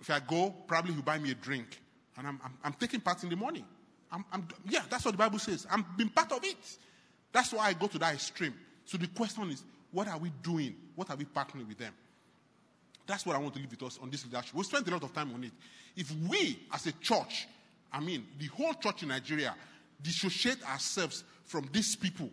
[0.00, 1.80] if I go, probably he'll buy me a drink.
[2.16, 3.64] And I'm, I'm, I'm taking part in the money.
[4.12, 5.66] I'm, I'm, yeah, that's what the Bible says.
[5.70, 6.56] I'm being part of it.
[7.32, 8.54] That's why I go to that extreme.
[8.84, 10.74] So the question is, what are we doing?
[10.94, 11.92] What are we partnering with them?
[13.06, 14.54] That's what I want to leave with us on this leadership.
[14.54, 15.52] We spent a lot of time on it.
[15.96, 17.46] If we, as a church,
[17.92, 19.54] I mean, the whole church in Nigeria,
[20.04, 22.30] dissociate ourselves from these people,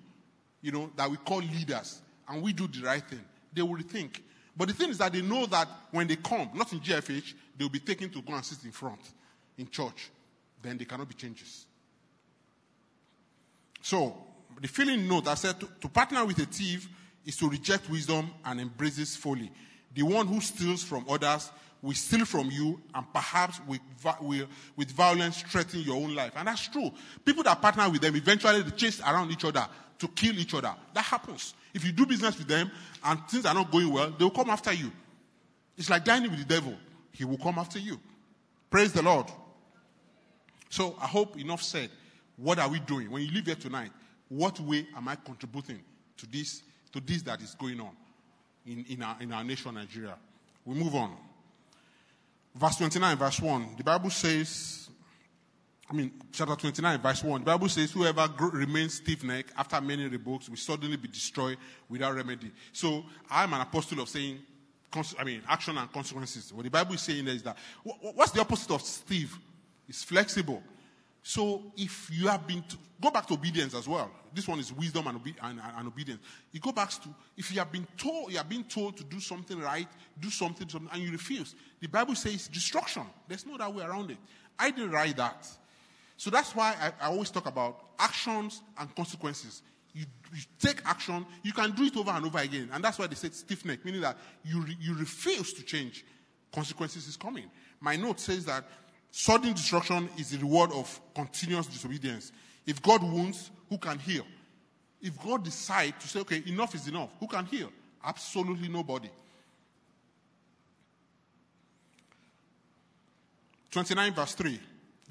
[0.62, 4.20] you know, that we call leaders, and we do the right thing, they will rethink.
[4.56, 7.64] But the thing is that they know that when they come, not in GFH, they
[7.64, 9.00] will be taken to go and sit in front
[9.58, 10.12] in church.
[10.62, 11.66] Then there cannot be changes.
[13.82, 14.16] So,
[14.60, 16.88] the feeling note I said to, to partner with a thief
[17.26, 19.52] is to reject wisdom and embrace folly.
[19.94, 21.52] The one who steals from others
[21.82, 23.80] will steal from you and perhaps with,
[24.76, 26.34] with violence threaten your own life.
[26.36, 26.92] And that's true.
[27.26, 29.66] People that partner with them eventually they chase around each other
[30.00, 30.74] to kill each other.
[30.94, 31.54] That happens.
[31.74, 32.72] If you do business with them
[33.04, 34.92] and things are not going well, they will come after you.
[35.78, 36.76] It's like dining with the devil.
[37.12, 38.00] He will come after you.
[38.70, 39.28] Praise the Lord.
[40.70, 41.90] So I hope enough said.
[42.38, 43.12] What are we doing?
[43.12, 43.92] When you leave here tonight,
[44.30, 45.82] what way am I contributing
[46.18, 47.92] to this, to this that is going on
[48.66, 50.18] in, in, our, in our nation, Nigeria?
[50.66, 51.16] We move on.
[52.56, 53.76] Verse 29, verse 1.
[53.78, 54.90] The Bible says,
[55.90, 57.42] I mean, chapter 29, verse 1.
[57.42, 61.58] The Bible says, whoever remains stiff necked after many rebukes will suddenly be destroyed
[61.90, 62.52] without remedy.
[62.74, 64.40] So I'm an apostle of saying,
[65.18, 66.54] I mean, action and consequences.
[66.54, 69.38] What the Bible is saying is that, what's the opposite of stiff?
[69.88, 70.62] It's flexible.
[71.24, 74.10] So if you have been, to, go back to obedience as well.
[74.34, 76.22] This one is wisdom and, obe- and, and, obedience.
[76.52, 79.20] You go back to, if you have been told, you have been told to do
[79.20, 79.88] something right,
[80.20, 81.56] do something, something, and you refuse.
[81.80, 83.04] The Bible says destruction.
[83.28, 84.18] There's no other way around it.
[84.58, 85.48] I didn't write that.
[86.18, 89.64] So that's why I, I always talk about actions and consequences.
[89.94, 92.70] You, you, take action, you can do it over and over again.
[92.72, 96.06] And that's why they said stiff neck, meaning that you, re, you refuse to change.
[96.54, 97.46] Consequences is coming.
[97.80, 98.66] My note says that
[99.12, 102.32] Sudden destruction is the reward of continuous disobedience.
[102.66, 104.26] If God wounds, who can heal?
[105.02, 107.70] If God decides to say, okay, enough is enough, who can heal?
[108.04, 109.10] Absolutely nobody.
[113.72, 114.60] 29 verse 3.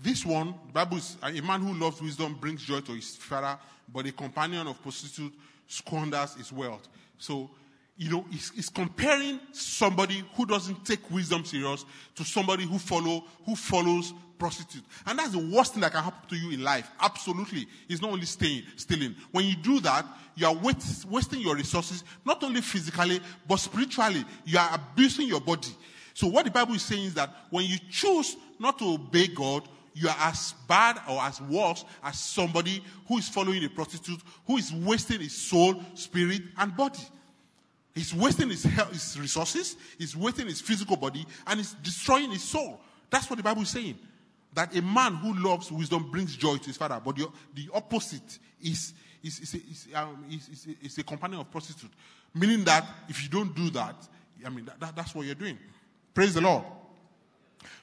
[0.03, 3.59] This one, the Bible is, a man who loves wisdom brings joy to his father,
[3.93, 5.33] but a companion of prostitute
[5.67, 6.89] squanders his wealth.
[7.19, 7.51] So
[8.01, 11.85] you know, is, is comparing somebody who doesn't take wisdom serious
[12.15, 14.83] to somebody who follow who follows prostitute.
[15.07, 16.91] And that's the worst thing that can happen to you in life.
[16.99, 17.67] Absolutely.
[17.91, 19.15] It's not only staying, stealing.
[19.33, 24.25] When you do that, you are wasting your resources, not only physically, but spiritually.
[24.47, 25.69] You are abusing your body.
[26.15, 29.69] So what the Bible is saying is that when you choose not to obey God,
[29.93, 34.57] you are as bad or as worse as somebody who is following a prostitute, who
[34.57, 37.03] is wasting his soul, spirit, and body.
[37.95, 42.43] He's wasting his, health, his resources, he's wasting his physical body, and he's destroying his
[42.43, 42.81] soul.
[43.11, 43.99] That's what the Bible is saying.
[44.55, 48.39] That a man who loves wisdom brings joy to his father, but the, the opposite
[48.63, 51.91] is, is, is, is, um, is, is, a, companion of prostitute.
[52.35, 53.97] Meaning that if you don't do that,
[54.45, 55.59] I mean, that, that, that's what you're doing.
[56.15, 56.65] Praise the Lord.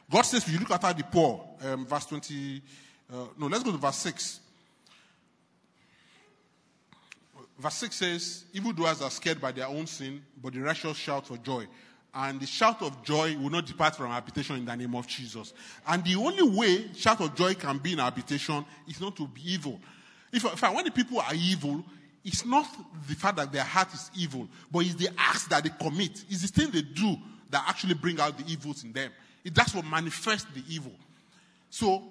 [0.10, 2.62] God says, you look after the poor, um, verse 20,
[3.12, 4.40] uh, no, let's go to verse 6.
[7.58, 11.38] Verse 6 says, Evildoers are scared by their own sin, but the righteous shout for
[11.38, 11.66] joy.
[12.14, 15.54] And the shout of joy will not depart from habitation in the name of Jesus.
[15.88, 19.54] And the only way shout of joy can be in habitation is not to be
[19.54, 19.80] evil.
[20.32, 21.84] If, if when the people are evil,
[22.24, 22.68] it's not
[23.08, 26.26] the fact that their heart is evil, but it's the acts that they commit.
[26.30, 27.18] It's the thing they do
[27.50, 29.12] that actually bring out the evils in them.
[29.44, 30.94] It, that's what manifests the evil.
[31.70, 32.04] So,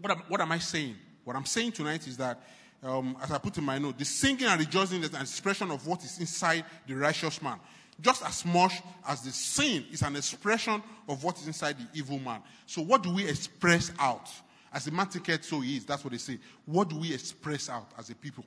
[0.00, 0.96] what am, what am I saying?
[1.24, 2.42] What I'm saying tonight is that
[2.82, 5.86] um, as I put in my note, the singing and rejoicing is an expression of
[5.86, 7.58] what is inside the righteous man.
[8.00, 12.18] Just as much as the sin is an expression of what is inside the evil
[12.18, 12.40] man.
[12.64, 14.30] So, what do we express out?
[14.72, 15.84] As the man ticket, so he is.
[15.84, 16.38] That's what they say.
[16.64, 18.44] What do we express out as a people?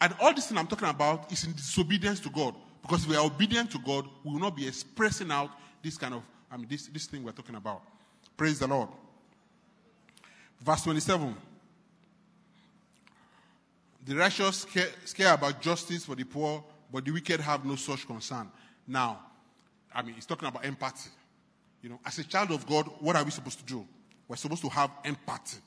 [0.00, 2.54] And all this thing I'm talking about is in disobedience to God.
[2.80, 5.50] Because if we are obedient to God, we will not be expressing out
[5.82, 7.82] this kind of, I mean, this, this thing we're talking about.
[8.36, 8.88] Praise the Lord.
[10.60, 11.34] Verse 27.
[14.06, 18.06] The righteous care, care about justice for the poor, but the wicked have no such
[18.06, 18.50] concern.
[18.86, 19.20] Now,
[19.94, 21.10] I mean, he's talking about empathy.
[21.82, 23.86] You know, as a child of God, what are we supposed to do?
[24.28, 25.58] We're supposed to have empathy.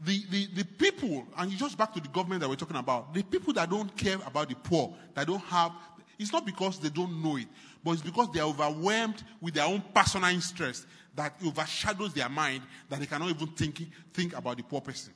[0.00, 3.22] The, the, the people, and just back to the government that we're talking about, the
[3.22, 5.72] people that don't care about the poor, that don't have,
[6.18, 7.46] it's not because they don't know it,
[7.82, 13.00] but it's because they're overwhelmed with their own personal interest that overshadows their mind that
[13.00, 13.82] they cannot even think,
[14.12, 15.12] think about the poor person.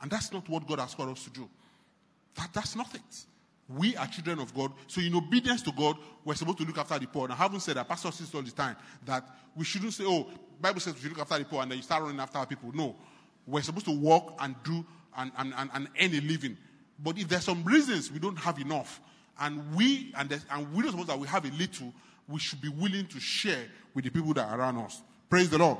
[0.00, 1.48] And that's not what God has called us to do.
[2.34, 3.26] That, that's not it.
[3.68, 4.72] We are children of God.
[4.86, 7.28] So, in obedience to God, we're supposed to look after the poor.
[7.28, 7.88] Now, I haven't said that.
[7.88, 8.76] Pastor says all the time
[9.06, 9.24] that
[9.56, 10.28] we shouldn't say, oh,
[10.60, 12.70] Bible says we should look after the poor and then you start running after people.
[12.74, 12.96] No.
[13.46, 14.84] We're supposed to work and do
[15.16, 16.56] and, and, and, and earn a living.
[17.02, 19.00] But if there's some reasons we don't have enough,
[19.40, 21.92] and we and, and we don't suppose that we have a little,
[22.28, 23.64] we should be willing to share
[23.94, 25.02] with the people that are around us.
[25.28, 25.78] Praise the Lord.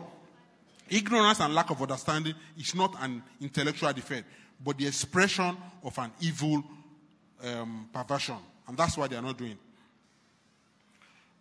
[0.89, 4.27] Ignorance and lack of understanding is not an intellectual defect,
[4.65, 6.63] but the expression of an evil
[7.45, 8.37] um, perversion.
[8.69, 9.59] And that's why they are not doing.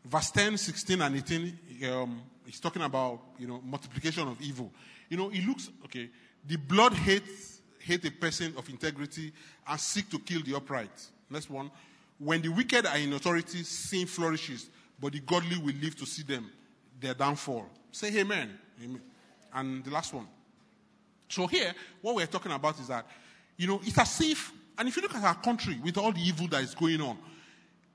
[0.04, 1.60] Verse 10, 16, and 18,
[1.92, 4.72] um, he's talking about, you know, multiplication of evil.
[5.10, 6.10] You know, it looks, okay,
[6.48, 9.32] the blood hates, hate a person of integrity
[9.68, 11.08] and seek to kill the upright.
[11.30, 11.72] Next one.
[12.18, 14.70] When the wicked are in authority, sin flourishes,
[15.00, 16.50] but the godly will live to see them,
[17.00, 17.68] their downfall.
[17.92, 18.58] Say amen.
[18.84, 19.02] amen.
[19.54, 20.28] And the last one.
[21.32, 23.06] So here, what we're talking about is that,
[23.56, 26.20] you know, it's as if, and if you look at our country with all the
[26.20, 27.18] evil that is going on,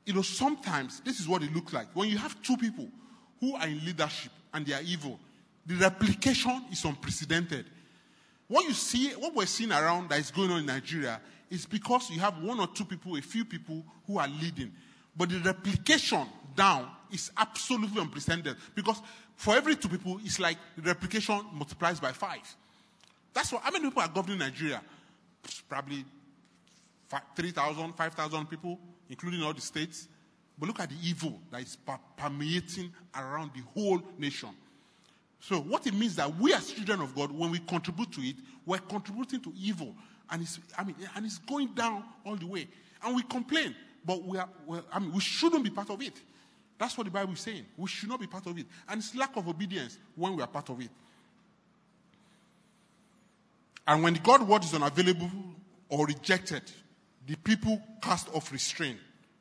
[0.07, 1.89] you know, sometimes this is what it looks like.
[1.93, 2.89] When you have two people
[3.41, 5.20] who are in leadership and they are evil,
[5.66, 7.66] the replication is unprecedented.
[8.49, 11.20] What you see, what we're seeing around that is going on in Nigeria
[11.51, 14.72] is because you have one or two people, a few people who are leading.
[15.14, 16.24] But the replication
[16.55, 19.03] down is absolutely unprecedented because
[19.34, 22.57] for every two people, it's like the replication multiplies by five.
[23.37, 24.80] That's what, how many people are governing Nigeria?
[25.68, 26.07] Probably
[27.37, 28.78] 3,000, 5,000 people,
[29.11, 30.09] including all the states.
[30.59, 31.76] But look at the evil that is
[32.16, 34.49] permeating around the whole nation.
[35.39, 38.37] So, what it means that we as children of God, when we contribute to it,
[38.64, 39.95] we're contributing to evil.
[40.30, 42.66] And it's, I mean, and it's going down all the way.
[43.05, 44.49] And we complain, but we are,
[44.91, 46.14] I mean, we shouldn't be part of it.
[46.78, 47.66] That's what the Bible is saying.
[47.76, 48.64] We should not be part of it.
[48.89, 50.89] And it's lack of obedience when we are part of it.
[53.87, 55.30] And when the God word is unavailable
[55.89, 56.62] or rejected,
[57.26, 58.99] the people cast off restraint.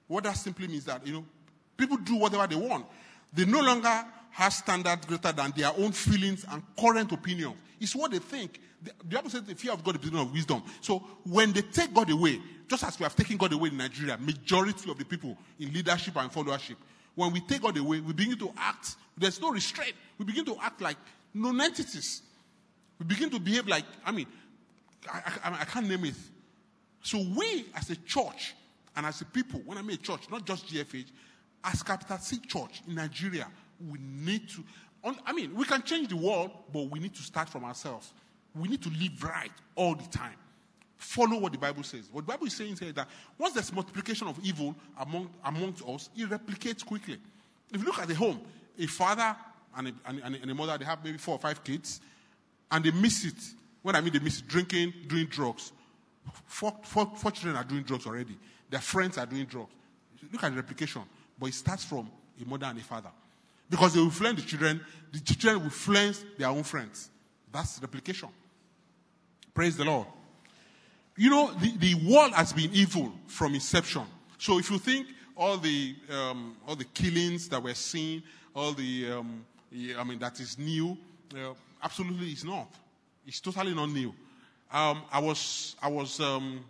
[0.07, 1.25] What that simply means that, you know,
[1.77, 2.85] people do whatever they want.
[3.33, 7.55] They no longer have standards greater than their own feelings and current opinions.
[7.79, 8.59] It's what they think.
[8.81, 10.63] The, Bible says the fear of God is the beginning of wisdom.
[10.81, 14.17] So when they take God away, just as we have taken God away in Nigeria,
[14.17, 16.75] majority of the people in leadership and followership,
[17.15, 18.95] when we take God away, we begin to act.
[19.17, 19.93] There's no restraint.
[20.17, 20.97] We begin to act like
[21.33, 22.21] non-entities.
[22.99, 24.27] We begin to behave like, I mean,
[25.11, 26.15] I, I, I can't name it.
[27.01, 28.55] So we as a church
[28.95, 31.07] And as a people, when I mean church, not just GFH,
[31.63, 33.47] as Capital C Church in Nigeria,
[33.89, 34.63] we need to.
[35.03, 38.13] On, I mean, we can change the world, but we need to start from ourselves.
[38.55, 40.35] We need to live right all the time.
[40.97, 42.09] Follow what the Bible says.
[42.11, 45.85] What the Bible is saying here is that once there's multiplication of evil among amongst
[45.87, 47.17] us, it replicates quickly.
[47.71, 48.39] If you look at the home,
[48.79, 49.35] a father
[49.75, 51.99] and a, and, and a mother, they have maybe four or five kids,
[52.71, 53.35] and they miss it.
[53.81, 55.71] When I mean they miss drinking, doing drugs.
[56.45, 58.37] Four, four, four children are doing drugs already.
[58.69, 59.71] Their friends are doing drugs.
[60.31, 61.03] Look at the replication.
[61.39, 62.09] But it starts from
[62.41, 63.11] a mother and a father.
[63.69, 67.09] Because they will influence the children, the children will influence their own friends.
[67.51, 68.29] That's replication.
[69.53, 70.07] Praise the Lord.
[71.17, 74.03] You know, the, the world has been evil from inception.
[74.37, 78.21] So if you think all the, um, all the killings that we're seeing,
[78.53, 79.45] all the, um,
[79.97, 80.97] I mean, that is new,
[81.33, 82.67] uh, absolutely it's not.
[83.25, 84.13] It's totally not new.
[84.71, 86.65] Um, I was, I was, um,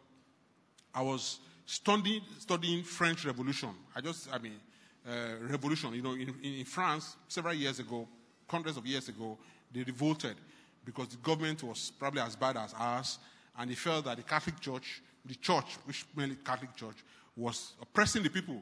[0.94, 3.70] I was studying, studying French Revolution.
[3.96, 4.60] I just, I mean,
[5.08, 5.94] uh, revolution.
[5.94, 8.08] You know, in, in France, several years ago,
[8.48, 9.38] hundreds of years ago,
[9.74, 10.36] they revolted
[10.84, 13.20] because the government was probably as bad as ours,
[13.58, 16.98] and they felt that the Catholic Church, the church, which mainly Catholic Church,
[17.36, 18.62] was oppressing the people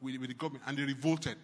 [0.00, 1.36] with, with the government, and they revolted.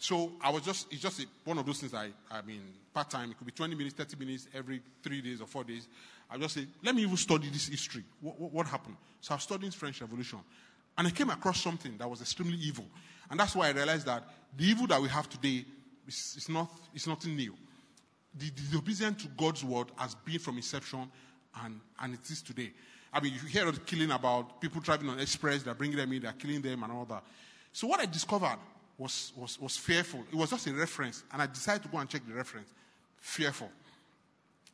[0.00, 2.62] So I was just, it's just a, one of those things I, I mean,
[2.94, 5.88] part time, it could be 20 minutes, 30 minutes every three days or four days.
[6.30, 8.02] I just say, let me even study this history.
[8.22, 8.96] What, what, what happened?
[9.20, 10.38] So I was studying French Revolution.
[10.96, 12.86] And I came across something that was extremely evil.
[13.30, 14.24] And that's why I realized that
[14.56, 15.66] the evil that we have today
[16.08, 17.54] is, is not, is nothing new.
[18.38, 21.10] The, disobedience to God's word has been from inception
[21.62, 22.72] and, and it is today.
[23.12, 26.22] I mean, you hear of killing about people driving on express, they're bringing them in,
[26.22, 27.22] they're killing them and all that.
[27.74, 28.56] So what I discovered
[29.00, 30.22] was, was, was fearful.
[30.30, 32.68] It was just a reference, and I decided to go and check the reference.
[33.18, 33.70] Fearful.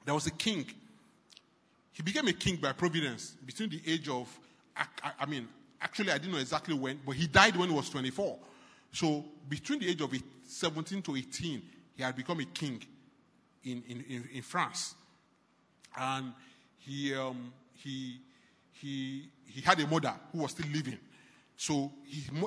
[0.05, 0.67] There was a king.
[1.93, 4.29] He became a king by providence between the age of,
[4.77, 5.49] I, I, mean,
[5.81, 8.37] actually, I didn't know exactly when, but he died when he was 24.
[8.93, 10.13] So between the age of
[10.45, 11.63] 17 to 18,
[11.97, 12.83] he had become a king
[13.63, 14.97] in, in, in, in France.
[15.97, 16.33] And
[16.79, 18.19] he, um, he,
[18.73, 20.99] he, he had a mother who was still living.
[21.57, 21.91] So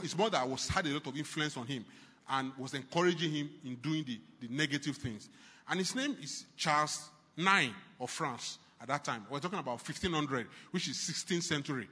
[0.02, 1.86] his, mother was, had a lot of influence on him
[2.30, 5.30] and was encouraging him in doing the, the negative things.
[5.68, 9.26] And his name is Charles IX of France at that time.
[9.30, 11.88] We're talking about 1500, which is 16th century.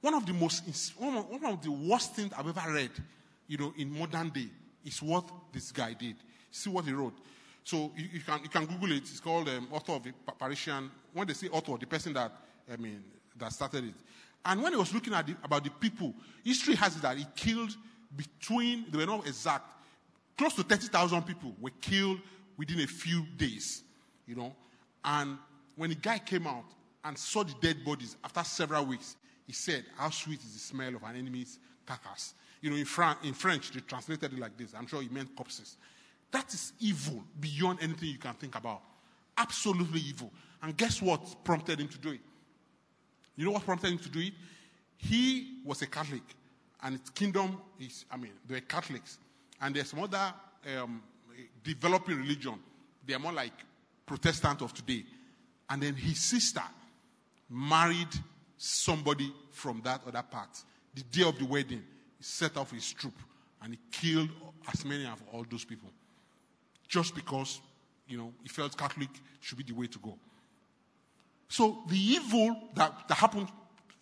[0.00, 0.62] One of the most,
[0.98, 2.90] one of, one of the worst things I've ever read,
[3.48, 4.48] you know, in modern day
[4.84, 6.16] is what this guy did.
[6.50, 7.14] See what he wrote.
[7.64, 8.98] So you, you can, you can Google it.
[8.98, 10.90] It's called um, Author of the Parisian.
[11.12, 12.30] When they say author, the person that,
[12.72, 13.02] I mean,
[13.38, 13.94] that started it.
[14.46, 17.26] And when he was looking at the, about the people, history has it that he
[17.34, 17.76] killed
[18.16, 19.64] between, they were not exact,
[20.38, 22.20] close to 30,000 people were killed
[22.56, 23.82] within a few days,
[24.24, 24.54] you know.
[25.04, 25.36] And
[25.74, 26.64] when the guy came out
[27.04, 29.16] and saw the dead bodies after several weeks,
[29.48, 32.34] he said, How sweet is the smell of an enemy's carcass?
[32.60, 34.74] You know, in, Fran- in French, they translated it like this.
[34.76, 35.76] I'm sure he meant corpses.
[36.30, 38.82] That is evil beyond anything you can think about.
[39.36, 40.30] Absolutely evil.
[40.62, 42.20] And guess what prompted him to do it?
[43.36, 44.32] You know what prompted him to do it?
[44.96, 46.22] He was a Catholic,
[46.82, 49.18] and his kingdom is, I mean, they were Catholics.
[49.60, 50.32] And there's some other
[50.78, 51.02] um,
[51.62, 52.54] developing religion.
[53.06, 53.52] They are more like
[54.04, 55.04] Protestant of today.
[55.68, 56.62] And then his sister
[57.50, 58.08] married
[58.56, 60.62] somebody from that other part.
[60.94, 61.82] The day of the wedding,
[62.18, 63.14] he set off his troop
[63.62, 64.30] and he killed
[64.72, 65.90] as many of all those people.
[66.88, 67.60] Just because,
[68.06, 69.10] you know, he felt Catholic
[69.40, 70.16] should be the way to go.
[71.48, 73.48] So the evil that, that happened,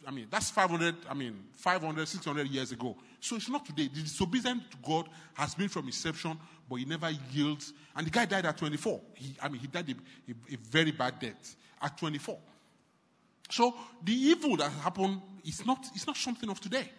[0.07, 2.97] I mean, that's 500, I mean, 500, 600 years ago.
[3.21, 3.89] So it's not today.
[3.93, 6.39] The disobedience to God has been from inception,
[6.69, 7.73] but he never yields.
[7.97, 9.01] And the guy died at 24.
[9.15, 12.39] He, I mean, he died a, a, a very bad death at 24.
[13.51, 16.91] So the evil that happened is not, it's not something of today.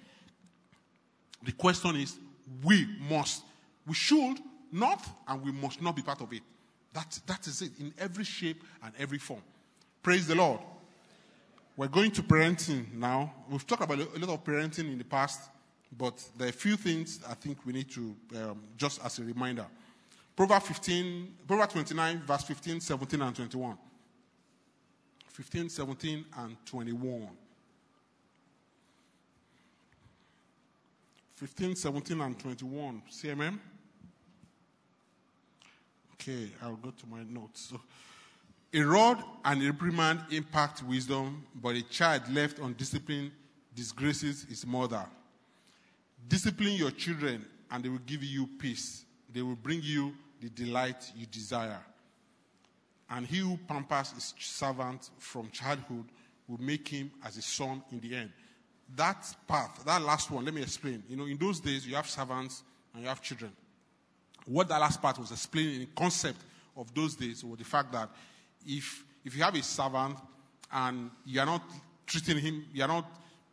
[1.44, 2.18] The question is,
[2.64, 3.44] we must,
[3.86, 4.38] we should
[4.72, 6.42] not, and we must not be part of it.
[6.94, 9.42] That, that is it in every shape and every form.
[10.06, 10.60] Praise the Lord.
[11.76, 13.34] We're going to parenting now.
[13.50, 15.50] We've talked about a lot of parenting in the past,
[15.98, 19.24] but there are a few things I think we need to, um, just as a
[19.24, 19.66] reminder.
[20.36, 23.78] Proverbs 15, Proverbs 29, verse 15, 17, and 21.
[25.30, 27.28] 15, 17, and 21.
[31.34, 33.02] 15, 17, and 21.
[33.10, 33.60] CMM?
[36.14, 37.72] Okay, I'll go to my notes.
[37.72, 37.82] So,
[38.76, 43.32] a rod and a reprimand impact wisdom, but a child left undisciplined
[43.74, 45.06] disgraces his mother.
[46.28, 49.06] Discipline your children, and they will give you peace.
[49.32, 51.80] They will bring you the delight you desire.
[53.10, 56.06] And he who pampers his servant from childhood
[56.48, 58.32] will make him as a son in the end.
[58.96, 61.04] that path, that last one, let me explain.
[61.10, 62.64] You know, in those days, you have servants
[62.94, 63.52] and you have children.
[64.46, 66.40] What that last part was explaining in concept
[66.78, 68.10] of those days was the fact that
[68.66, 70.18] if, if you have a servant
[70.72, 71.64] and you are not
[72.06, 73.06] treating him, you are not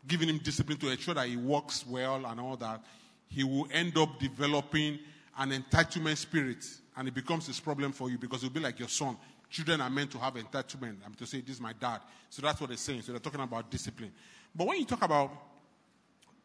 [0.06, 2.82] giving him discipline to ensure that he works well and all that,
[3.28, 4.98] he will end up developing
[5.38, 6.64] an entitlement spirit
[6.96, 9.16] and it becomes this problem for you because it'll be like your son.
[9.48, 10.96] Children are meant to have entitlement.
[11.04, 12.00] I'm to say, this is my dad.
[12.30, 13.02] So that's what they're saying.
[13.02, 14.12] So they're talking about discipline.
[14.54, 15.30] But when you talk about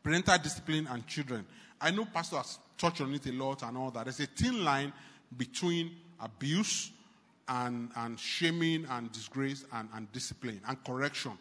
[0.04, 1.46] parental discipline and children,
[1.80, 4.06] I know pastors touch on it a lot and all that.
[4.06, 4.94] There's a thin line
[5.36, 6.92] between abuse
[7.50, 11.32] and, and shaming and disgrace and, and discipline and correction.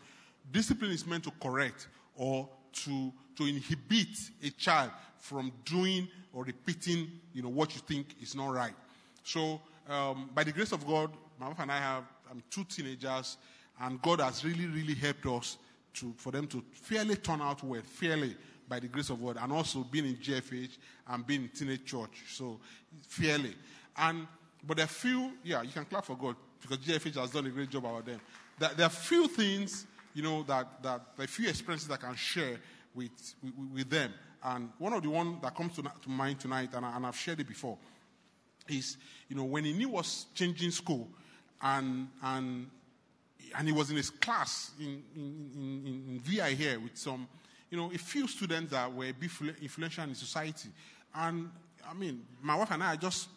[0.52, 4.08] Discipline is meant to correct or to, to inhibit
[4.44, 8.74] a child from doing or repeating you know, what you think is not right.
[9.22, 13.36] So, um, by the grace of God, my wife and I have um, two teenagers,
[13.80, 15.58] and God has really, really helped us
[15.94, 18.36] to, for them to fairly turn out well, fairly
[18.68, 20.76] by the grace of God, and also being in GFH
[21.08, 22.24] and being in teenage church.
[22.28, 22.60] So,
[23.06, 23.54] fairly.
[23.96, 24.26] And,
[24.66, 27.50] but there are few, yeah, you can clap for God because GFH has done a
[27.50, 28.20] great job about them.
[28.58, 32.58] There, are few things, you know, that, that, are few experiences I can share
[32.94, 34.12] with, with, with them.
[34.42, 37.16] And one of the ones that comes to, to mind tonight, and, I, and I've
[37.16, 37.76] shared it before,
[38.68, 38.96] is,
[39.28, 41.08] you know, when he knew was changing school
[41.62, 42.68] and, and,
[43.56, 47.28] and he was in his class in, in, in, in VI here with some,
[47.70, 49.12] you know, a few students that were
[49.60, 50.68] influential in society.
[51.14, 51.50] And
[51.88, 53.28] I mean, my wife and I are just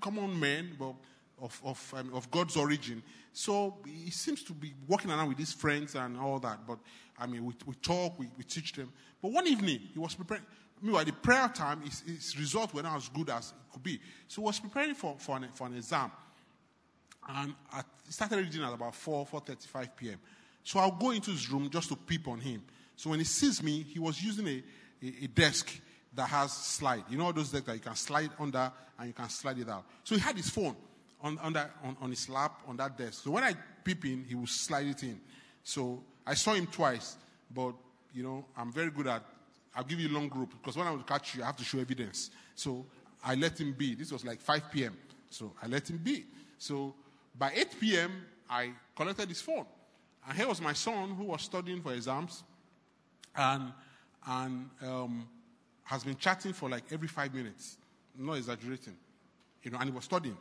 [0.00, 0.94] common men, but
[1.40, 3.02] of, of, um, of God's origin.
[3.32, 6.66] So he seems to be walking around with his friends and all that.
[6.66, 6.78] But
[7.18, 8.92] I mean, we, we talk, we, we teach them.
[9.20, 10.44] But one evening, he was preparing.
[10.80, 14.00] Meanwhile, the prayer time, his, his results were not as good as it could be.
[14.26, 16.10] So he was preparing for, for, an, for an exam.
[17.28, 17.54] And
[18.04, 20.18] he started reading at about 4, 4.35 p.m.
[20.64, 22.62] So I'll go into his room just to peep on him.
[22.96, 24.62] So when he sees me, he was using a,
[25.02, 25.72] a, a desk
[26.14, 27.04] that has slide.
[27.08, 29.84] You know those desks that you can slide under and you can slide it out.
[30.04, 30.76] So he had his phone
[31.22, 33.24] on, on, that, on, on his lap on that desk.
[33.24, 33.54] So when I
[33.84, 35.20] peep in, he would slide it in.
[35.62, 37.16] So I saw him twice,
[37.54, 37.74] but
[38.14, 39.22] you know, I'm very good at
[39.74, 41.64] I'll give you a long group because when I would catch you, I have to
[41.64, 42.30] show evidence.
[42.54, 42.84] So
[43.24, 43.94] I let him be.
[43.94, 44.96] This was like 5 p.m.
[45.30, 46.26] So I let him be.
[46.58, 46.94] So
[47.38, 48.12] by 8 p.m.,
[48.50, 49.64] I collected his phone.
[50.28, 52.44] And here was my son who was studying for exams
[53.34, 53.72] and,
[54.26, 55.26] and um,
[55.84, 57.76] has been chatting for like every five minutes.
[58.16, 58.96] Not exaggerating.
[59.62, 60.36] You know, and he was studying.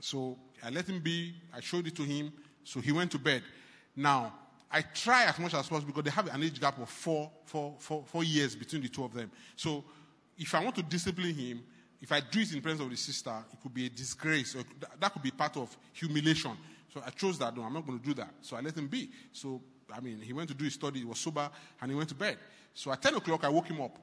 [0.00, 1.34] So I let him be.
[1.54, 2.32] I showed it to him.
[2.64, 3.42] So he went to bed.
[3.96, 4.32] Now,
[4.70, 7.74] I try as much as possible because they have an age gap of four, four,
[7.78, 9.30] four, four years between the two of them.
[9.56, 9.84] So
[10.36, 11.62] if I want to discipline him,
[12.00, 14.54] if I do it in presence of the sister, it could be a disgrace.
[14.54, 14.62] Or
[15.00, 16.52] that could be part of humiliation.
[16.92, 17.56] So I chose that.
[17.56, 18.30] No, I'm not going to do that.
[18.42, 19.10] So I let him be.
[19.32, 19.60] So,
[19.92, 21.00] I mean, he went to do his study.
[21.00, 21.50] He was sober
[21.80, 22.38] and he went to bed.
[22.74, 23.98] So at 10 o'clock, I woke him up.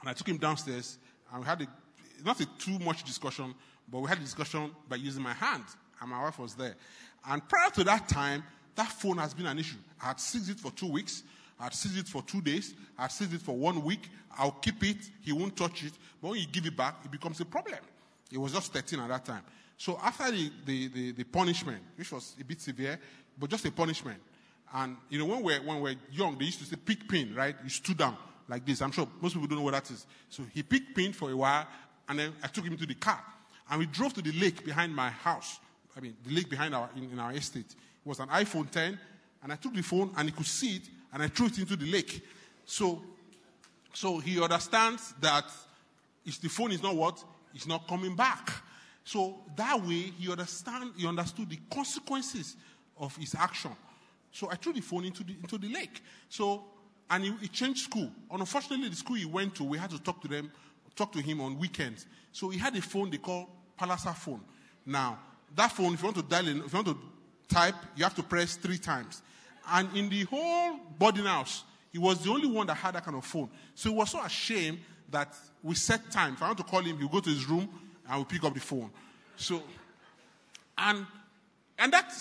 [0.00, 0.98] And I took him downstairs
[1.32, 1.66] and we had a,
[2.24, 3.54] not a too much discussion,
[3.90, 5.64] but we had a discussion by using my hand.
[6.00, 6.74] And my wife was there.
[7.28, 8.44] And prior to that time,
[8.74, 9.78] that phone has been an issue.
[10.02, 11.22] I had seized it for two weeks.
[11.58, 12.74] I had seized it for two days.
[12.98, 14.08] I had seized it for one week.
[14.38, 14.98] I'll keep it.
[15.22, 15.92] He won't touch it.
[16.20, 17.78] But when you give it back, it becomes a problem.
[18.30, 19.42] It was just 13 at that time.
[19.78, 22.98] So after the, the, the, the punishment, which was a bit severe,
[23.38, 24.18] but just a punishment,
[24.74, 27.54] and you know, when we're, when we're young, they used to say pick pin, right?
[27.62, 28.16] You stood down
[28.48, 28.82] like this.
[28.82, 30.06] I'm sure most people don't know what that is.
[30.28, 31.66] So he picked pin for a while,
[32.08, 33.22] and then I took him to the car.
[33.70, 35.58] And we drove to the lake behind my house.
[35.96, 38.98] I mean, the lake behind our, in, in our estate It was an iPhone 10,
[39.42, 40.82] and I took the phone and he could see it,
[41.12, 42.22] and I threw it into the lake.
[42.64, 43.02] So,
[43.92, 45.50] so he understands that
[46.24, 47.22] if the phone is not what,
[47.54, 48.52] it's not coming back.
[49.04, 52.56] So that way he understand, he understood the consequences
[52.98, 53.70] of his action.
[54.32, 56.02] So I threw the phone into the, into the lake.
[56.28, 56.64] So,
[57.10, 58.10] and he, he changed school.
[58.30, 60.50] Unfortunately, the school he went to, we had to talk to them,
[60.94, 62.06] talk to him on weekends.
[62.32, 63.48] So he had a phone they call
[63.78, 64.40] Palasa phone.
[64.84, 65.18] Now,
[65.54, 66.98] that phone, if you want to dial in, if you want to
[67.48, 69.22] type, you have to press three times.
[69.68, 73.16] And in the whole boarding house, he was the only one that had that kind
[73.16, 73.48] of phone.
[73.74, 74.78] So he was so ashamed
[75.10, 76.34] that we set time.
[76.34, 77.68] If I want to call him, he'll go to his room
[78.08, 78.90] and we'll pick up the phone.
[79.36, 79.62] So,
[80.78, 81.06] and
[81.78, 82.12] and that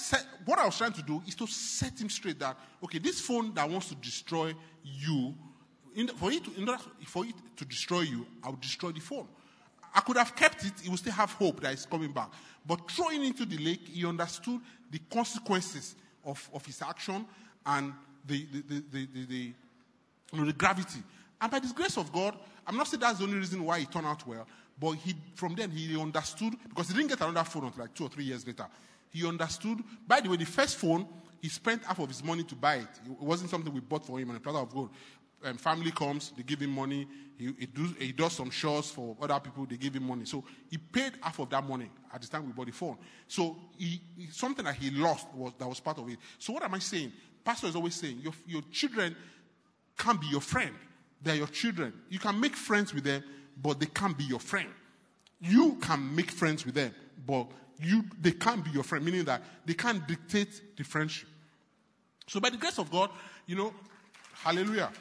[0.45, 3.53] what I was trying to do is to set him straight that okay, this phone
[3.53, 4.53] that wants to destroy
[4.83, 5.33] you,
[5.95, 9.27] in, for it to, order for it to destroy you, I would destroy the phone.
[9.93, 12.29] I could have kept it; he would still have hope that it's coming back.
[12.65, 14.59] But throwing into the lake, he understood
[14.91, 15.95] the consequences
[16.25, 17.25] of, of his action
[17.65, 17.93] and
[18.25, 19.53] the, the, the, the, the,
[20.33, 20.99] you know, the gravity.
[21.39, 22.35] And by the grace of God,
[22.65, 24.47] I'm not saying that's the only reason why he turned out well,
[24.79, 28.05] but he, from then he understood, because he didn't get another phone until like two
[28.05, 28.65] or three years later.
[29.15, 29.79] He understood.
[30.05, 31.07] By the way, the first phone,
[31.41, 32.87] he spent half of his money to buy it.
[33.05, 34.89] It wasn't something we bought for him on a platter of gold.
[35.43, 37.07] Um, family comes, they give him money.
[37.37, 40.25] He, he, do, he does some shows for other people, they give him money.
[40.25, 42.97] So he paid half of that money at the time we bought the phone.
[43.27, 46.17] So he, he- something that he lost was that was part of it.
[46.39, 47.13] So what am I saying?
[47.43, 49.15] Pastor is always saying your, your children
[49.97, 50.73] can't be your friend.
[51.21, 51.93] They're your children.
[52.09, 53.23] You can make friends with them,
[53.61, 54.69] but they can't be your friend.
[55.39, 56.93] You can make friends with them,
[57.25, 57.47] but
[57.81, 61.27] you they can't be your friend, meaning that they can't dictate the friendship.
[62.27, 63.09] So by the grace of God,
[63.45, 63.73] you know,
[64.33, 64.91] hallelujah.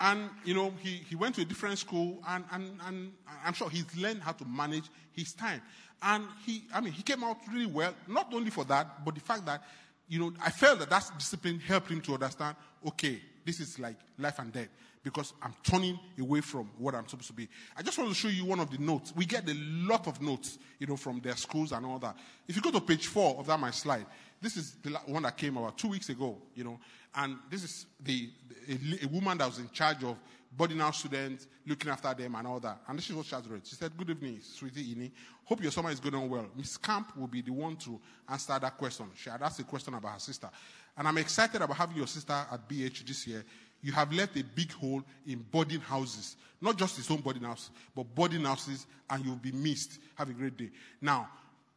[0.00, 3.12] And, you know, he, he went to a different school and, and, and
[3.44, 5.60] I'm sure he's learned how to manage his time.
[6.00, 9.20] And he, I mean, he came out really well, not only for that, but the
[9.20, 9.64] fact that,
[10.06, 12.54] you know, I felt that that discipline helped him to understand,
[12.86, 14.68] okay, this is like life and death
[15.02, 17.48] because I'm turning away from what I'm supposed to be.
[17.74, 19.14] I just want to show you one of the notes.
[19.16, 22.14] We get a lot of notes, you know, from their schools and all that.
[22.46, 24.04] If you go to page four of that my slide,
[24.38, 26.78] this is the one that came about two weeks ago, you know,
[27.14, 28.28] and this is the,
[28.68, 30.18] a, a woman that was in charge of
[30.54, 32.82] boarding house students, looking after them and all that.
[32.86, 33.66] And this is what she read.
[33.66, 35.10] She said, Good evening, sweetie Ini.
[35.44, 36.46] Hope your summer is going on well.
[36.54, 39.06] Miss Camp will be the one to answer that question.
[39.14, 40.50] She had asked a question about her sister.
[40.98, 43.44] And I'm excited about having your sister at BH this year.
[43.80, 46.36] You have left a big hole in boarding houses.
[46.60, 50.00] Not just his own boarding house, but boarding houses, and you'll be missed.
[50.16, 50.70] Have a great day.
[51.00, 51.28] Now,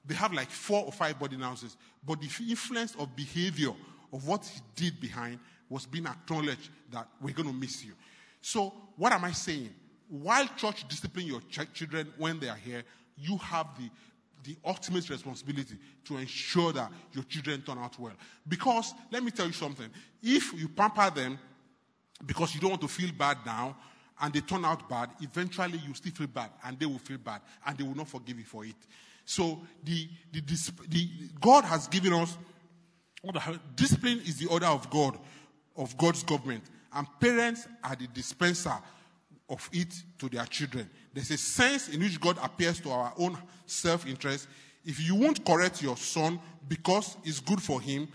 [0.04, 3.74] they have like four or five boarding houses, but the influence of behavior
[4.12, 5.38] of what he did behind
[5.70, 7.94] was being acknowledged that we're going to miss you.
[8.42, 9.70] So, what am I saying?
[10.10, 12.84] While church discipline your ch- children when they are here,
[13.16, 13.90] you have the
[14.44, 15.76] the ultimate responsibility
[16.06, 18.14] to ensure that your children turn out well.
[18.48, 19.90] Because let me tell you something:
[20.22, 21.40] if you pamper them
[22.26, 23.76] because you don't want to feel bad now,
[24.20, 27.42] and they turn out bad, eventually you still feel bad, and they will feel bad,
[27.66, 28.76] and they will not forgive you for it.
[29.26, 32.38] So the the, dis- the God has given us
[33.76, 35.18] discipline is the order of God,
[35.76, 36.64] of God's government,
[36.94, 38.78] and parents are the dispenser
[39.52, 40.90] of it to their children.
[41.14, 44.48] There's a sense in which God appears to our own self-interest.
[44.86, 48.08] If you won't correct your son because it's good for him,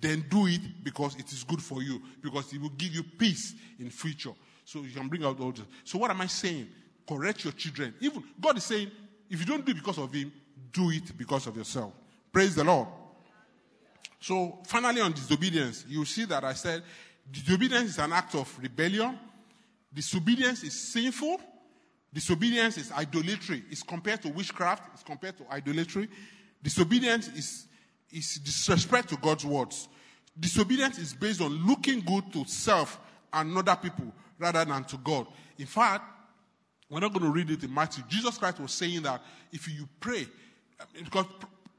[0.00, 3.54] then do it because it is good for you, because it will give you peace
[3.78, 4.32] in future.
[4.64, 5.64] So you can bring out all this.
[5.84, 6.68] So what am I saying?
[7.08, 7.94] Correct your children.
[8.00, 8.90] Even God is saying,
[9.30, 10.32] if you don't do it because of him,
[10.72, 11.92] do it because of yourself.
[12.32, 12.88] Praise the Lord.
[14.20, 16.82] So finally on disobedience, you see that I said
[17.30, 19.18] disobedience is an act of rebellion.
[19.94, 21.40] Disobedience is sinful.
[22.12, 23.64] Disobedience is idolatry.
[23.70, 24.90] It's compared to witchcraft.
[24.94, 26.08] It's compared to idolatry.
[26.62, 27.66] Disobedience is,
[28.10, 29.88] is disrespect to God's words.
[30.38, 32.98] Disobedience is based on looking good to self
[33.32, 35.26] and other people rather than to God.
[35.58, 36.04] In fact,
[36.88, 38.04] we're not going to read it in Matthew.
[38.08, 40.26] Jesus Christ was saying that if you pray,
[40.98, 41.26] because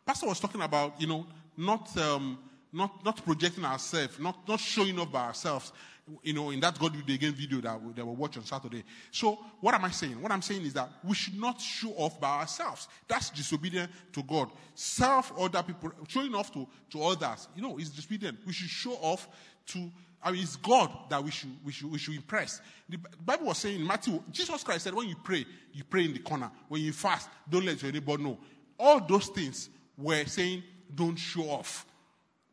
[0.05, 2.39] Pastor was talking about, you know, not, um,
[2.72, 5.72] not, not projecting ourselves, not, not showing off by ourselves,
[6.21, 8.83] you know, in that God Be Again video that we, that we watch on Saturday.
[9.11, 10.21] So, what am I saying?
[10.21, 12.87] What I'm saying is that we should not show off by ourselves.
[13.07, 14.49] That's disobedient to God.
[14.75, 18.39] Self, other people, showing off to, to others, you know, is disobedient.
[18.45, 19.27] We should show off
[19.67, 19.89] to
[20.23, 22.61] I mean, it's God that we should, we should, we should impress.
[22.87, 26.13] The Bible was saying in Matthew, Jesus Christ said, when you pray, you pray in
[26.13, 26.49] the corner.
[26.69, 28.37] When you fast, don't let your neighbor know.
[28.79, 30.63] All those things were saying,
[30.95, 31.85] don't show off.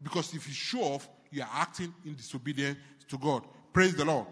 [0.02, 2.78] Because if you show off, you are acting in disobedience
[3.10, 3.44] to God.
[3.72, 4.26] Praise the Lord.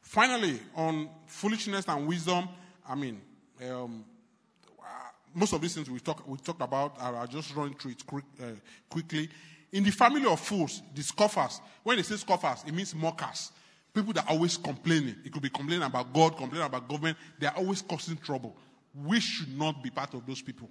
[0.00, 2.48] Finally, on foolishness and wisdom,
[2.88, 3.20] I mean,
[3.68, 4.04] um,
[5.34, 8.24] most of these things we talk we talked about, I'll just run through it quick,
[8.42, 8.46] uh,
[8.88, 9.28] quickly.
[9.72, 13.52] In the family of fools, the scoffers, when they say scoffers, it means mockers.
[13.92, 15.16] People that are always complaining.
[15.24, 17.18] It could be complaining about God, complaining about government.
[17.38, 18.56] They are always causing trouble.
[18.94, 20.70] We should not be part of those people.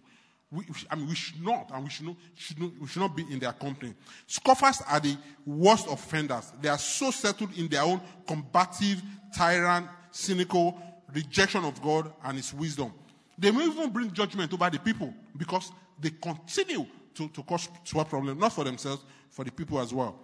[0.50, 3.16] We, I mean, we should not, and we should not, should not, we should not
[3.16, 3.94] be in their company.
[4.28, 6.54] Scoffers are the worst offenders.
[6.62, 9.02] They are so settled in their own combative,
[9.36, 10.82] tyrant, cynical
[11.14, 12.94] rejection of God and His wisdom.
[13.38, 16.86] They may even bring judgment over the people because they continue
[17.16, 20.18] to, to cause sword problem, not for themselves, for the people as well.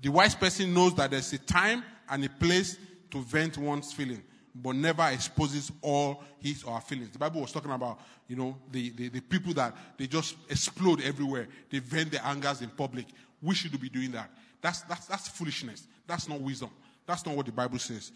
[0.00, 2.78] The wise person knows that there's a time and a place
[3.10, 4.22] to vent one's feeling,
[4.62, 7.10] but never exposes all his or her feelings.
[7.10, 11.02] The Bible was talking about, you know, the, the, the people that they just explode
[11.02, 11.46] everywhere.
[11.70, 13.06] They vent their angers in public.
[13.42, 14.30] We should be doing that.
[14.62, 15.86] That's, that's, that's foolishness.
[16.06, 16.70] That's not wisdom.
[17.06, 18.12] That's not what the Bible says.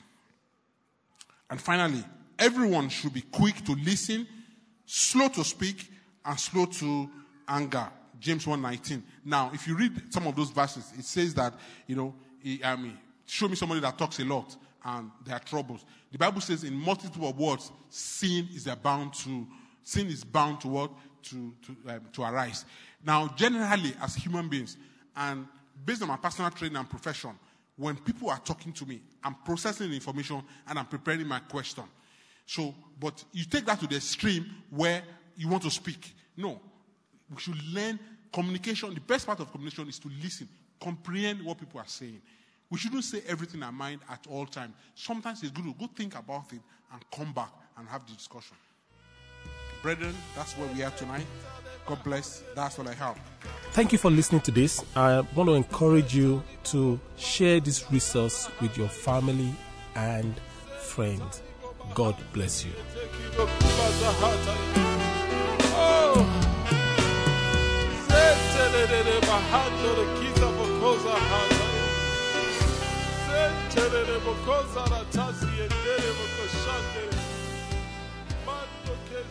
[1.51, 2.03] And finally,
[2.39, 4.27] everyone should be quick to listen,
[4.87, 5.91] slow to speak,
[6.25, 7.11] and slow to
[7.47, 7.89] anger.
[8.19, 9.03] James 1:19.
[9.25, 11.55] Now, if you read some of those verses, it says that,
[11.87, 12.15] you know,
[12.65, 15.85] I mean, show me somebody that talks a lot and their troubles.
[16.13, 19.47] The Bible says in multitude of words, sin is bound to
[19.83, 20.91] sin is bound to what?
[21.25, 22.65] To, to, um, to arise.
[23.05, 24.77] Now, generally, as human beings,
[25.15, 25.47] and
[25.85, 27.33] based on my personal training and profession,
[27.77, 31.85] when people are talking to me, I'm processing information and I'm preparing my question.
[32.47, 35.03] So, but you take that to the extreme where
[35.37, 36.15] you want to speak.
[36.37, 36.61] No.
[37.31, 37.99] We should learn
[38.33, 38.93] communication.
[38.95, 40.49] The best part of communication is to listen,
[40.81, 42.21] comprehend what people are saying.
[42.71, 44.75] We shouldn't say everything in our mind at all times.
[44.95, 46.61] Sometimes it's good to go think about it
[46.93, 48.57] and come back and have the discussion.
[49.83, 51.27] Brethren, that's where we are tonight.
[51.87, 52.45] God bless.
[52.55, 53.19] That's all I have.
[53.73, 54.85] Thank you for listening to this.
[54.95, 59.53] I want to encourage you to share this resource with your family
[59.97, 60.39] and
[60.79, 61.43] friends.
[61.95, 62.73] God bless you.
[65.75, 66.51] Oh.
[78.45, 79.25] Mando che